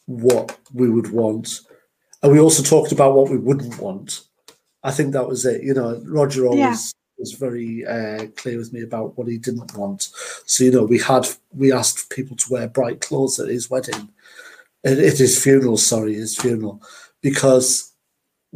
[0.06, 1.62] what we would want
[2.26, 4.22] and we also talked about what we wouldn't want.
[4.84, 5.62] I think that was it.
[5.62, 7.20] You know, Roger always yeah.
[7.20, 10.10] was very uh, clear with me about what he didn't want.
[10.48, 14.10] So you know, we had we asked people to wear bright clothes at his wedding,
[14.84, 15.78] at, at his funeral.
[15.78, 16.82] Sorry, his funeral,
[17.22, 17.94] because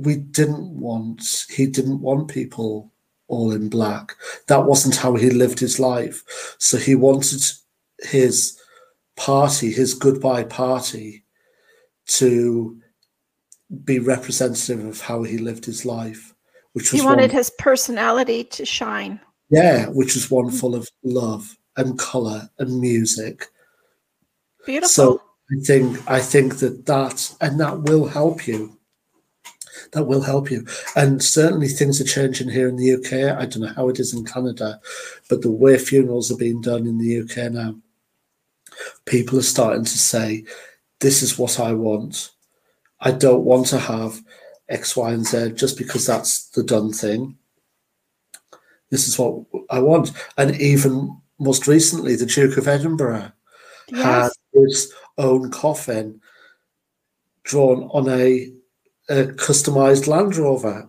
[0.03, 1.45] we didn't want.
[1.49, 2.91] He didn't want people
[3.27, 4.15] all in black.
[4.47, 6.23] That wasn't how he lived his life.
[6.57, 7.43] So he wanted
[7.99, 8.59] his
[9.15, 11.23] party, his goodbye party,
[12.07, 12.79] to
[13.83, 16.33] be representative of how he lived his life.
[16.73, 19.19] Which was he wanted one, his personality to shine.
[19.49, 23.47] Yeah, which was one full of love and color and music.
[24.65, 24.89] Beautiful.
[24.89, 25.21] So
[25.51, 28.78] I think I think that that and that will help you.
[29.91, 30.65] That will help you.
[30.95, 33.37] And certainly things are changing here in the UK.
[33.37, 34.79] I don't know how it is in Canada,
[35.29, 37.75] but the way funerals are being done in the UK now,
[39.05, 40.43] people are starting to say,
[40.99, 42.31] This is what I want
[43.01, 44.21] I don't want to have
[44.67, 47.37] X, Y, and Z just because that's the done thing.
[48.89, 50.11] This is what I want.
[50.37, 53.31] And even most recently, the Duke of Edinburgh
[53.89, 54.03] yes.
[54.03, 56.19] had his own coffin
[57.43, 58.51] drawn on a
[59.09, 60.87] a customized Land Rover.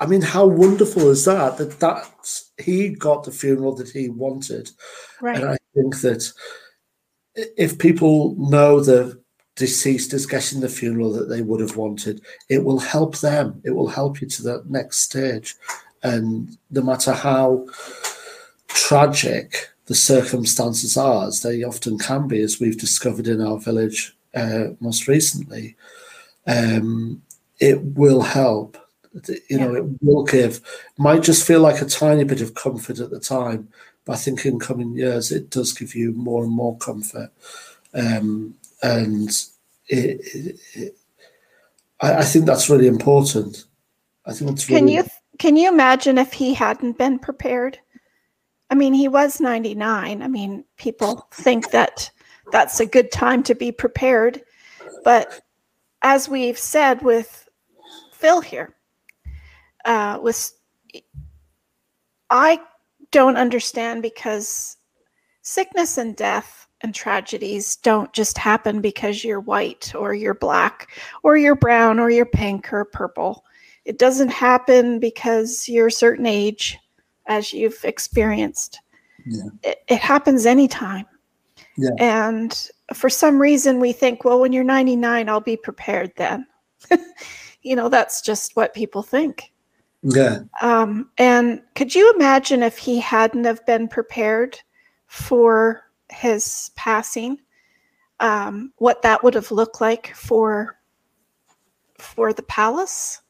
[0.00, 1.58] I mean, how wonderful is that?
[1.58, 4.70] That that he got the funeral that he wanted,
[5.20, 5.36] Right.
[5.36, 6.32] and I think that
[7.34, 9.20] if people know the
[9.56, 13.60] deceased is getting the funeral that they would have wanted, it will help them.
[13.64, 15.56] It will help you to the next stage,
[16.04, 17.66] and no matter how
[18.68, 24.14] tragic the circumstances are, as they often can be, as we've discovered in our village
[24.34, 25.74] uh, most recently,
[26.46, 27.22] um,
[27.60, 28.76] it will help.
[29.48, 30.60] You know, it will give.
[30.96, 33.68] Might just feel like a tiny bit of comfort at the time,
[34.04, 37.30] but I think in coming years it does give you more and more comfort.
[37.94, 39.30] Um, and
[39.88, 40.96] it, it, it,
[42.00, 43.64] I, I think that's really important.
[44.26, 45.04] I think it's really Can you
[45.38, 47.78] can you imagine if he hadn't been prepared?
[48.70, 50.22] I mean, he was 99.
[50.22, 52.10] I mean, people think that
[52.52, 54.42] that's a good time to be prepared,
[55.04, 55.40] but
[56.02, 57.47] as we've said with
[58.18, 58.74] Phil here,
[59.84, 60.52] uh, with
[62.30, 62.60] I
[63.12, 64.76] don't understand because
[65.42, 70.90] sickness and death and tragedies don't just happen because you're white or you're black
[71.22, 73.44] or you're brown or you're pink or purple.
[73.84, 76.76] It doesn't happen because you're a certain age,
[77.26, 78.80] as you've experienced.
[79.24, 79.44] Yeah.
[79.62, 81.06] It, it happens anytime.
[81.76, 81.90] Yeah.
[81.98, 86.46] And for some reason, we think, well, when you're 99, I'll be prepared then.
[87.68, 89.52] you know, that's just what people think.
[90.02, 90.40] Yeah.
[90.62, 94.58] Um, and could you imagine if he hadn't have been prepared
[95.06, 97.40] for his passing,
[98.20, 100.78] um, what that would have looked like for
[101.98, 103.20] for the palace,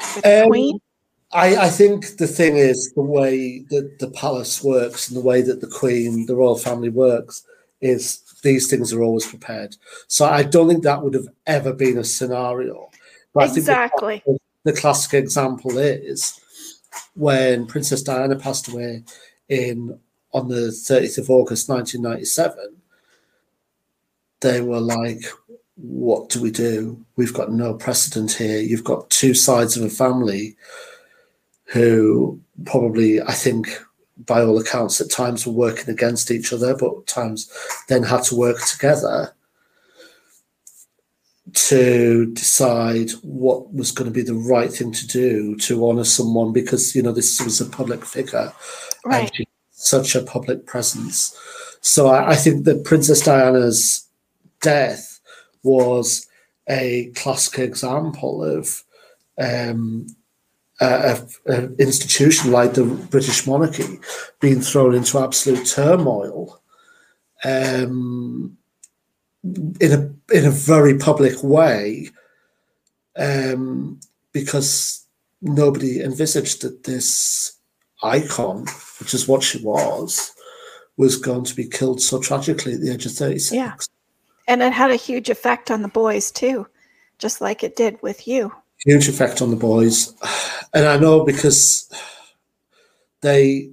[0.00, 0.80] for the Um, queen?
[1.32, 5.42] I, I think the thing is the way that the palace works and the way
[5.42, 7.42] that the queen, the royal family works,
[7.80, 9.76] is these things are always prepared.
[10.06, 12.87] So I don't think that would have ever been a scenario.
[13.34, 14.22] But think the Exactly.
[14.64, 16.38] the classic example is
[17.14, 19.04] when Princess Diana passed away
[19.48, 19.98] in
[20.32, 22.76] on the 30th of August 1997
[24.40, 25.24] they were like
[25.80, 27.04] what do we do?
[27.16, 28.60] We've got no precedent here.
[28.60, 30.56] You've got two sides of a family
[31.66, 33.68] who probably I think
[34.26, 37.48] by all accounts at times were working against each other but times
[37.88, 39.32] then had to work together
[41.54, 46.52] to decide what was going to be the right thing to do to honor someone
[46.52, 48.52] because you know this was a public figure.
[49.04, 49.30] Right.
[49.38, 51.36] and such a public presence.
[51.80, 54.06] So I, I think that princess diana's
[54.60, 55.20] death
[55.62, 56.26] was
[56.68, 58.82] a classic example of
[59.40, 60.06] um,
[60.80, 63.98] an institution like the british monarchy
[64.40, 66.60] being thrown into absolute turmoil.
[67.44, 68.57] Um,
[69.80, 72.10] in a in a very public way,
[73.16, 74.00] um,
[74.32, 75.06] because
[75.40, 77.56] nobody envisaged that this
[78.02, 78.66] icon,
[78.98, 80.32] which is what she was,
[80.96, 83.54] was going to be killed so tragically at the age of thirty six.
[83.54, 83.74] Yeah.
[84.46, 86.66] And it had a huge effect on the boys too,
[87.18, 88.52] just like it did with you.
[88.86, 90.14] Huge effect on the boys,
[90.72, 91.90] and I know because
[93.20, 93.72] they,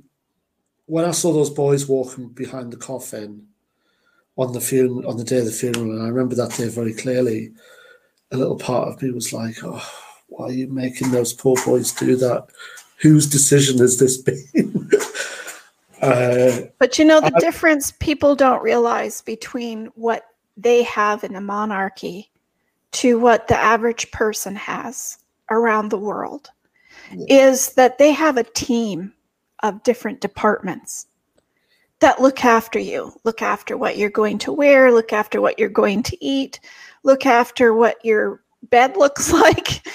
[0.88, 3.47] when I saw those boys walking behind the coffin
[4.38, 6.94] on the funeral on the day of the funeral, and I remember that day very
[6.94, 7.52] clearly.
[8.32, 9.84] A little part of me was like, "Oh,
[10.28, 12.48] why are you making those poor boys do that?
[12.98, 14.90] Whose decision has this been?"
[16.02, 20.26] uh, But you know, the I- difference people don't realize between what
[20.58, 22.32] they have in a monarchy
[22.94, 25.18] to what the average person has
[25.50, 26.50] around the world
[27.28, 29.14] is that they have a team
[29.64, 31.06] of different departments
[32.02, 35.70] that look after you, look after what you're going to wear, look after what you're
[35.70, 36.60] going to eat,
[37.04, 39.88] look after what your bed looks like.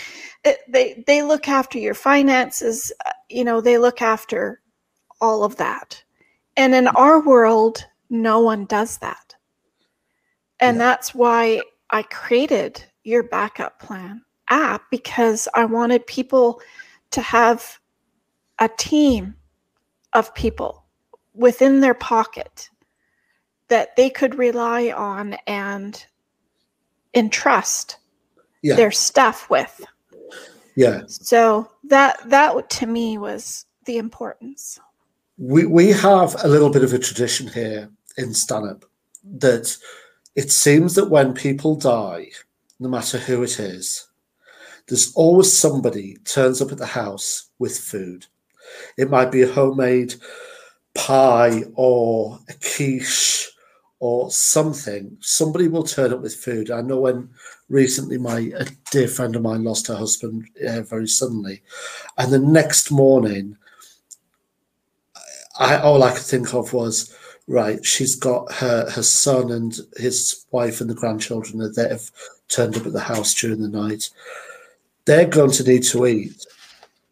[0.45, 4.61] It- they they look after your finances, uh, you know, they look after
[5.21, 6.03] all of that.
[6.57, 9.37] And in our world, no one does that.
[10.61, 10.81] And Yeah.
[10.81, 16.61] that's why I created your backup plan app because I wanted people
[17.13, 17.79] to have
[18.61, 19.35] a team
[20.15, 20.80] of people
[21.41, 22.69] within their pocket
[23.69, 26.05] that they could rely on and
[27.15, 27.97] entrust
[28.63, 29.85] yeah, their stuff with.
[30.77, 31.01] yeah.
[31.07, 34.79] So that that to me was the importance.
[35.39, 37.89] We we have a little bit of a tradition here
[38.19, 38.85] in Stanhope
[39.25, 39.75] that
[40.37, 42.29] it seems that when people die,
[42.79, 44.07] no matter who it is,
[44.89, 48.27] there's always somebody turns up at the house with food.
[48.99, 50.15] It might be a homemade
[50.95, 53.51] pie or a quiche
[54.01, 56.71] or something, somebody will turn up with food.
[56.71, 57.29] I know when
[57.69, 61.63] recently my a dear friend of mine lost her husband uh, very suddenly,
[62.17, 63.57] and the next morning,
[65.59, 67.15] I all I could think of was
[67.47, 67.85] right.
[67.85, 72.11] She's got her her son and his wife and the grandchildren that have
[72.49, 74.09] turned up at the house during the night.
[75.05, 76.47] They're going to need to eat.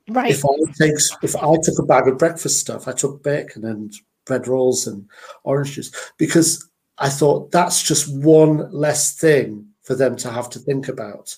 [0.08, 0.30] Right.
[0.30, 3.92] If I takes if I took a bag of breakfast stuff, I took bacon and
[4.24, 5.06] bread rolls and
[5.44, 10.58] orange juice because I thought that's just one less thing for them to have to
[10.58, 11.36] think about.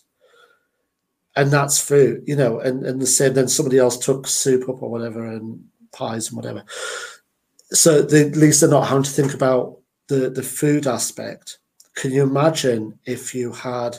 [1.36, 4.82] And that's food, you know, and, and the same then somebody else took soup up
[4.82, 6.64] or whatever and pies and whatever.
[7.72, 11.58] So at least they're not having to think about the, the food aspect.
[11.94, 13.98] Can you imagine if you had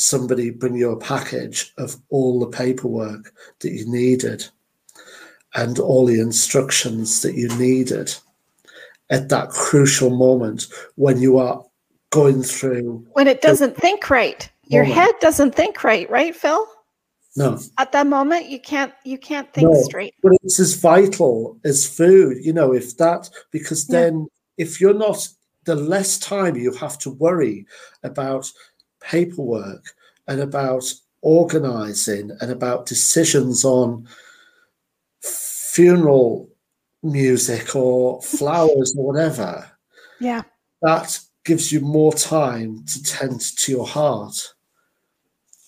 [0.00, 4.46] somebody bring you a package of all the paperwork that you needed
[5.54, 8.14] and all the instructions that you needed?
[9.10, 11.64] at that crucial moment when you are
[12.10, 15.00] going through when it doesn't think right your moment.
[15.00, 16.66] head doesn't think right right phil
[17.36, 19.80] no at that moment you can't you can't think No.
[19.82, 24.00] straight but it's as vital as food you know if that because Yeah.
[24.00, 24.26] then
[24.58, 25.26] if you're not
[25.64, 27.66] the less time you have to worry
[28.02, 28.50] about
[29.08, 29.84] paperwork
[30.26, 30.84] and about
[31.22, 34.06] organizing and about decisions on
[35.22, 36.48] funeral
[37.02, 39.70] music or flowers or whatever
[40.20, 40.42] yeah
[40.82, 44.52] that gives you more time to tend to your heart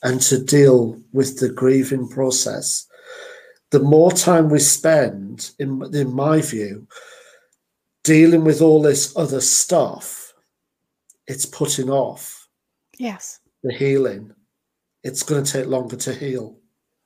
[0.02, 2.86] and to deal with the grieving process.
[3.70, 6.86] The more time we spend, in, in my view,
[8.02, 10.32] dealing with all this other stuff,
[11.26, 12.39] it's putting off
[13.00, 14.32] yes the healing.
[15.02, 16.46] It's going to take longer to heal.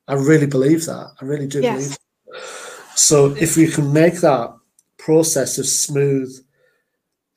[0.06, 1.06] I really believe that.
[1.20, 1.74] I really do Yes.
[1.74, 1.98] believe.
[2.32, 2.98] That.
[2.98, 4.54] So if you can make that
[4.98, 6.30] process as smooth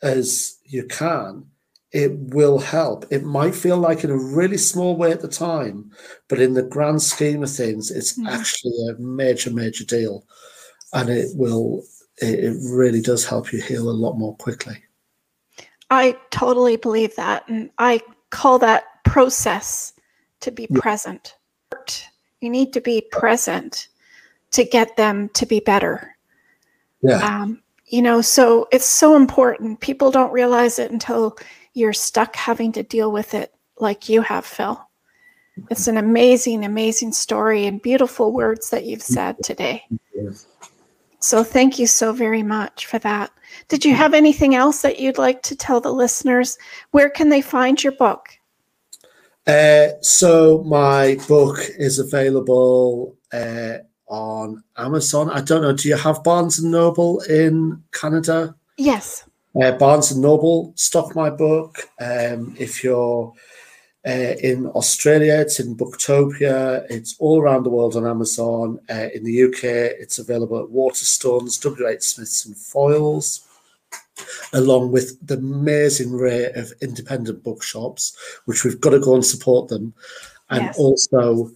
[0.04, 1.46] as you can,
[1.92, 3.06] it will help.
[3.12, 5.92] It might feel like in a really small way at the time,
[6.28, 8.28] but in the grand scheme of things, it's Mhm.
[8.30, 10.26] actually a major, major deal,
[10.94, 11.84] and it will.
[12.22, 14.78] It, it really does help you heal a lot more quickly.
[15.90, 19.94] i totally believe that and i call that process
[20.42, 20.80] to be Yeah.
[20.80, 21.36] present.
[22.42, 23.88] You need to be present
[24.52, 26.16] to get them to be better.
[27.02, 29.80] Yeah, um, you know so it's so important.
[29.80, 31.38] People don't realize it until
[31.74, 34.82] you're stuck having to deal with it like you have phil.
[35.70, 39.84] It's an amazing amazing story and beautiful words that you've said today
[41.28, 43.32] so thank you so very much for that
[43.68, 46.58] did you have anything else that you'd like to tell the listeners
[46.92, 48.24] where can they find your book
[49.58, 51.58] Uh, so my book
[51.88, 53.78] is available uh,
[54.10, 55.30] on Amazon.
[55.38, 55.72] I don't know.
[55.72, 58.56] Do you have Barnes and Noble in Canada?
[58.78, 59.24] yes
[59.56, 61.72] Uh, Barnes and Noble stock my book.
[62.00, 63.34] Um, if you're
[64.06, 66.86] uh, in Australia, it's in Booktopia.
[66.90, 68.80] It's all around the world on Amazon.
[68.90, 72.02] Uh, in the UK, it's available at Waterstones, W.H.
[72.02, 73.46] Smiths and Foyles,
[74.54, 79.68] along with the amazing array of independent bookshops, which we've got to go and support
[79.68, 79.94] them.
[80.50, 80.78] And Yes.
[80.78, 81.52] also,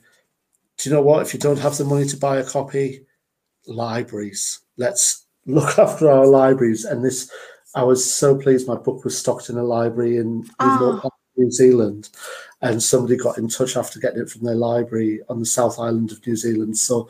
[0.77, 1.21] do you know what?
[1.21, 3.05] If you don't have the money to buy a copy,
[3.67, 4.59] libraries.
[4.77, 6.83] Let's look after our libraries.
[6.85, 7.31] And this,
[7.75, 11.03] I was so pleased my book was stocked in a library in remote
[11.37, 12.09] New Zealand.
[12.61, 16.11] And somebody got in touch after getting it from their library on the South Island
[16.11, 16.77] of New Zealand.
[16.77, 17.09] So,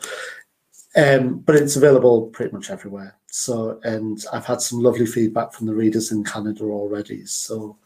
[0.96, 3.16] um, but it's available pretty much everywhere.
[3.26, 7.26] So, and I've had some lovely feedback from the readers in Canada already.
[7.26, 7.76] So,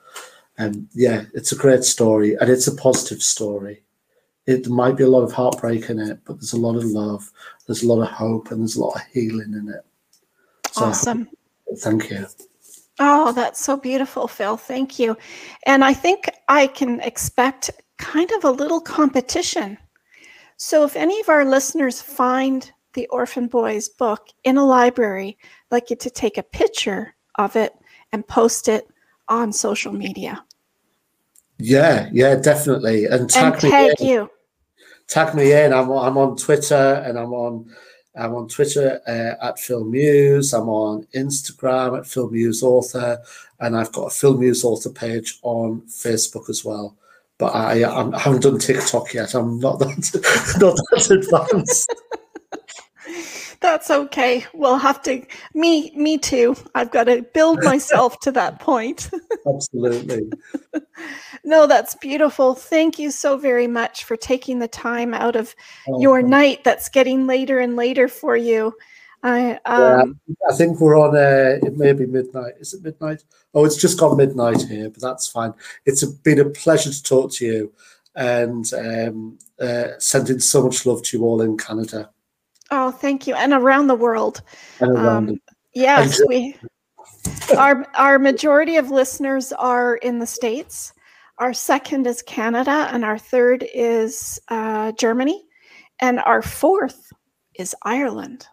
[0.59, 3.83] um, yeah, it's a great story and it's a positive story.
[4.47, 7.33] It might be a lot of heartbreak in it, but there's a lot of love,
[7.67, 9.85] there's a lot of hope, and there's a lot of healing in it.
[10.73, 11.29] So, awesome
[11.75, 12.27] thank you.
[12.99, 14.57] Oh, that's so beautiful, Phil.
[14.57, 15.17] Thank you.
[15.67, 19.79] And I think I can expect kind of a little competition.
[20.57, 25.75] So if any of our listeners find the Orphan Boys book in a library, I'd
[25.75, 27.75] like you to take a picture of it
[28.13, 28.87] and post it
[29.29, 30.43] on social media
[31.59, 33.07] Yeah, yeah, definitely.
[33.07, 34.07] And tag and me tag in.
[34.07, 34.31] you.
[35.09, 35.73] Tag me in.
[35.73, 37.71] I'm I'm on Twitter and I'm on
[38.17, 40.53] I'm on Twitter uh, at Phil Mews.
[40.53, 43.23] I'm on Instagram at Phil Mews Author,
[43.61, 46.97] and I've got a Phil Mews Author page on Facebook as well.
[47.39, 49.35] But I, I haven't done TikTok yet.
[49.35, 49.89] I'm not that
[50.61, 51.95] not that advanced.
[53.61, 54.45] That's okay.
[54.55, 56.57] We'll have to me me too.
[56.75, 59.11] I've got to build myself to that point.
[59.47, 60.31] Absolutely.
[61.45, 62.55] No, that's beautiful.
[62.55, 65.55] Thank you so very much for taking the time out of
[65.89, 68.75] Oh, your night that's getting later and later for you
[69.27, 71.17] I um, yeah, I think we're on.
[71.17, 72.55] Uh, it may be midnight.
[72.61, 73.25] Is it midnight?
[73.55, 75.53] Oh, it's just gone midnight here, but that's fine.
[75.85, 77.73] It's a, been a pleasure to talk to you,
[78.15, 82.11] and um, uh, sending so much love to you all in Canada.
[82.71, 84.43] Oh, thank you, and around the world.
[84.81, 85.41] And around Um,
[85.75, 86.57] yes, we
[87.57, 90.93] our our majority of listeners are in the states.
[91.39, 95.45] Our second is Canada, and our third is uh, Germany,
[96.01, 97.13] and our fourth
[97.55, 98.47] is Ireland.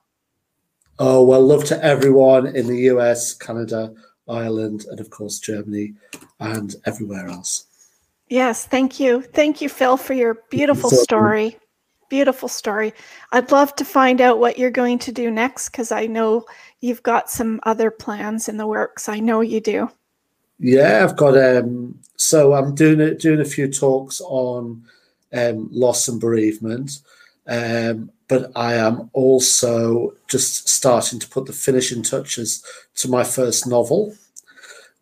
[0.99, 3.93] Oh, well, love to everyone in the US, Canada,
[4.29, 5.93] Ireland, and of course, Germany
[6.39, 7.65] and everywhere else.
[8.27, 9.21] Yes, thank you.
[9.21, 11.57] Thank you, Phil, for your beautiful so- story.
[12.13, 12.93] Beautiful story.
[13.31, 16.45] I'd love to find out what you're going to do next because I know
[16.79, 19.09] you've got some other plans in the works.
[19.09, 19.89] I know you do.
[20.59, 24.83] Yeah, I've got um so I'm doing it doing a few talks on
[25.33, 26.99] um loss and bereavement.
[27.47, 32.63] Um but I am also just starting to put the finishing touches
[32.97, 34.15] to my first novel,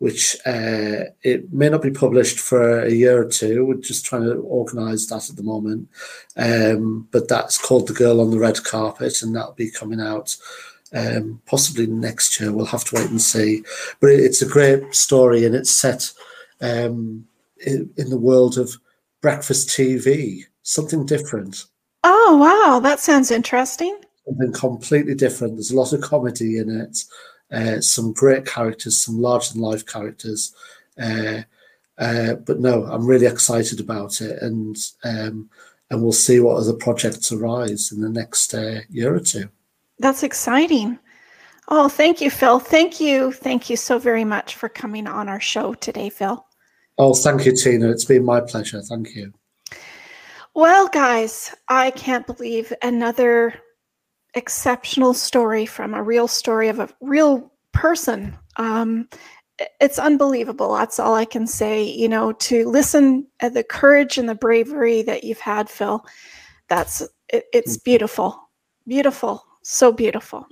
[0.02, 3.64] which uh, it may not be published for a year or two.
[3.64, 5.88] We're just trying to organise that at the moment.
[6.36, 10.36] Um, but that's called The Girl on the Red Carpet, and that'll be coming out
[10.92, 12.50] um, possibly next year.
[12.52, 13.62] We'll have to wait and see.
[14.00, 16.12] But it, it's a great story, and it's set
[16.60, 17.24] um,
[17.64, 18.76] in, in the world of
[19.20, 21.66] breakfast TV, something different
[22.04, 22.80] Oh, wow.
[22.80, 23.96] That sounds interesting.
[24.26, 25.54] something completely different.
[25.54, 27.04] There's a lot of comedy in it,
[27.52, 30.54] uh, some great characters, some larger than life characters.
[31.00, 31.42] Uh,
[31.98, 35.50] uh, but no, I'm really excited about it, and um,
[35.90, 39.48] and we'll see what other projects arise in the next uh, year or two.
[39.98, 40.98] That's exciting.
[41.68, 42.58] Oh, thank you, Phil.
[42.58, 43.32] Thank you.
[43.32, 46.44] Thank you so very much for coming on our show today, Phil.
[46.98, 47.90] Oh, thank you, Tina.
[47.90, 48.80] It's been my pleasure.
[48.82, 49.32] Thank you.
[50.54, 53.54] Well, guys, I can't believe another
[54.34, 58.36] exceptional story from a real story of a real person.
[58.56, 59.08] Um,
[59.80, 60.74] it's unbelievable.
[60.74, 61.84] That's all I can say.
[61.84, 66.04] You know, to listen at the courage and the bravery that you've had, Phil.
[66.68, 68.48] That's it, it's beautiful,
[68.86, 70.46] beautiful, so beautiful.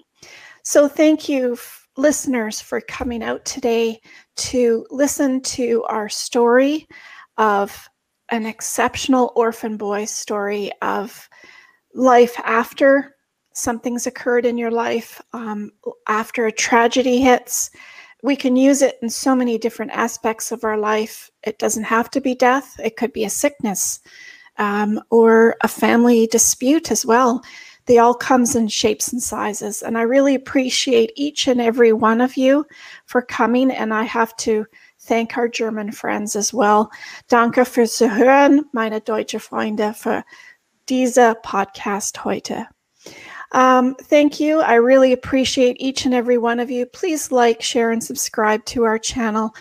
[0.63, 4.01] So thank you, f- listeners, for coming out today
[4.37, 6.87] to listen to our story
[7.39, 7.89] of
[8.31, 11.29] an exceptional orphan boy story of
[11.95, 13.17] life after
[13.53, 15.73] something's occurred in your life, um,
[16.07, 17.71] after a tragedy hits.
[18.23, 21.31] We can use it in so many different aspects of our life.
[21.43, 24.01] It doesn't have to be death, it could be a sickness
[24.59, 27.43] um, or a family dispute as well.
[27.87, 29.83] They all comes in shapes and sizes.
[29.83, 32.65] And I really appreciate each and every one of you
[33.07, 33.71] for coming.
[33.73, 34.67] And I have to
[35.01, 36.93] thank our German friends as well.
[37.29, 40.23] Danke fürs Zuhören, meine deutsche Freunde, für
[40.87, 42.69] diese Podcast heute.
[43.53, 44.61] Um, thank you.
[44.61, 46.87] I really appreciate each and every one of you.
[46.87, 49.55] Please like, share, and subscribe to our channel.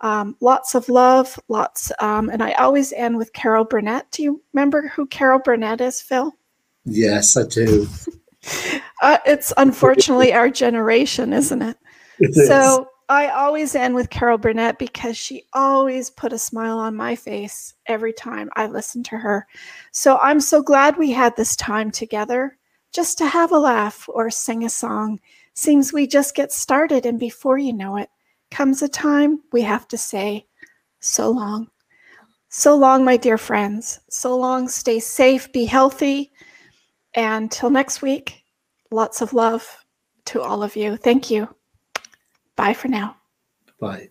[0.00, 1.92] Um, lots of love, lots.
[2.00, 4.10] Um, and I always end with Carol Burnett.
[4.10, 6.32] Do you remember who Carol Burnett is, Phil?
[6.84, 7.88] Yes, I do.
[9.02, 11.76] Uh, it's unfortunately our generation, isn't it?
[12.20, 12.48] It is.
[12.48, 17.16] So I always end with Carol Burnett because she always put a smile on my
[17.16, 19.46] face every time I listened to her.
[19.90, 22.56] So I'm so glad we had this time together
[22.92, 25.20] just to have a laugh or sing a song.
[25.54, 28.08] Seems we just get started, and before you know it,
[28.50, 30.46] comes a time we have to say,
[31.00, 31.68] so long.
[32.48, 34.00] So long, my dear friends.
[34.10, 34.68] So long.
[34.68, 36.32] Stay safe, be healthy.
[37.14, 38.44] And till next week,
[38.90, 39.66] lots of love
[40.26, 40.96] to all of you.
[40.96, 41.48] Thank you.
[42.56, 43.16] Bye for now.
[43.80, 44.10] Bye.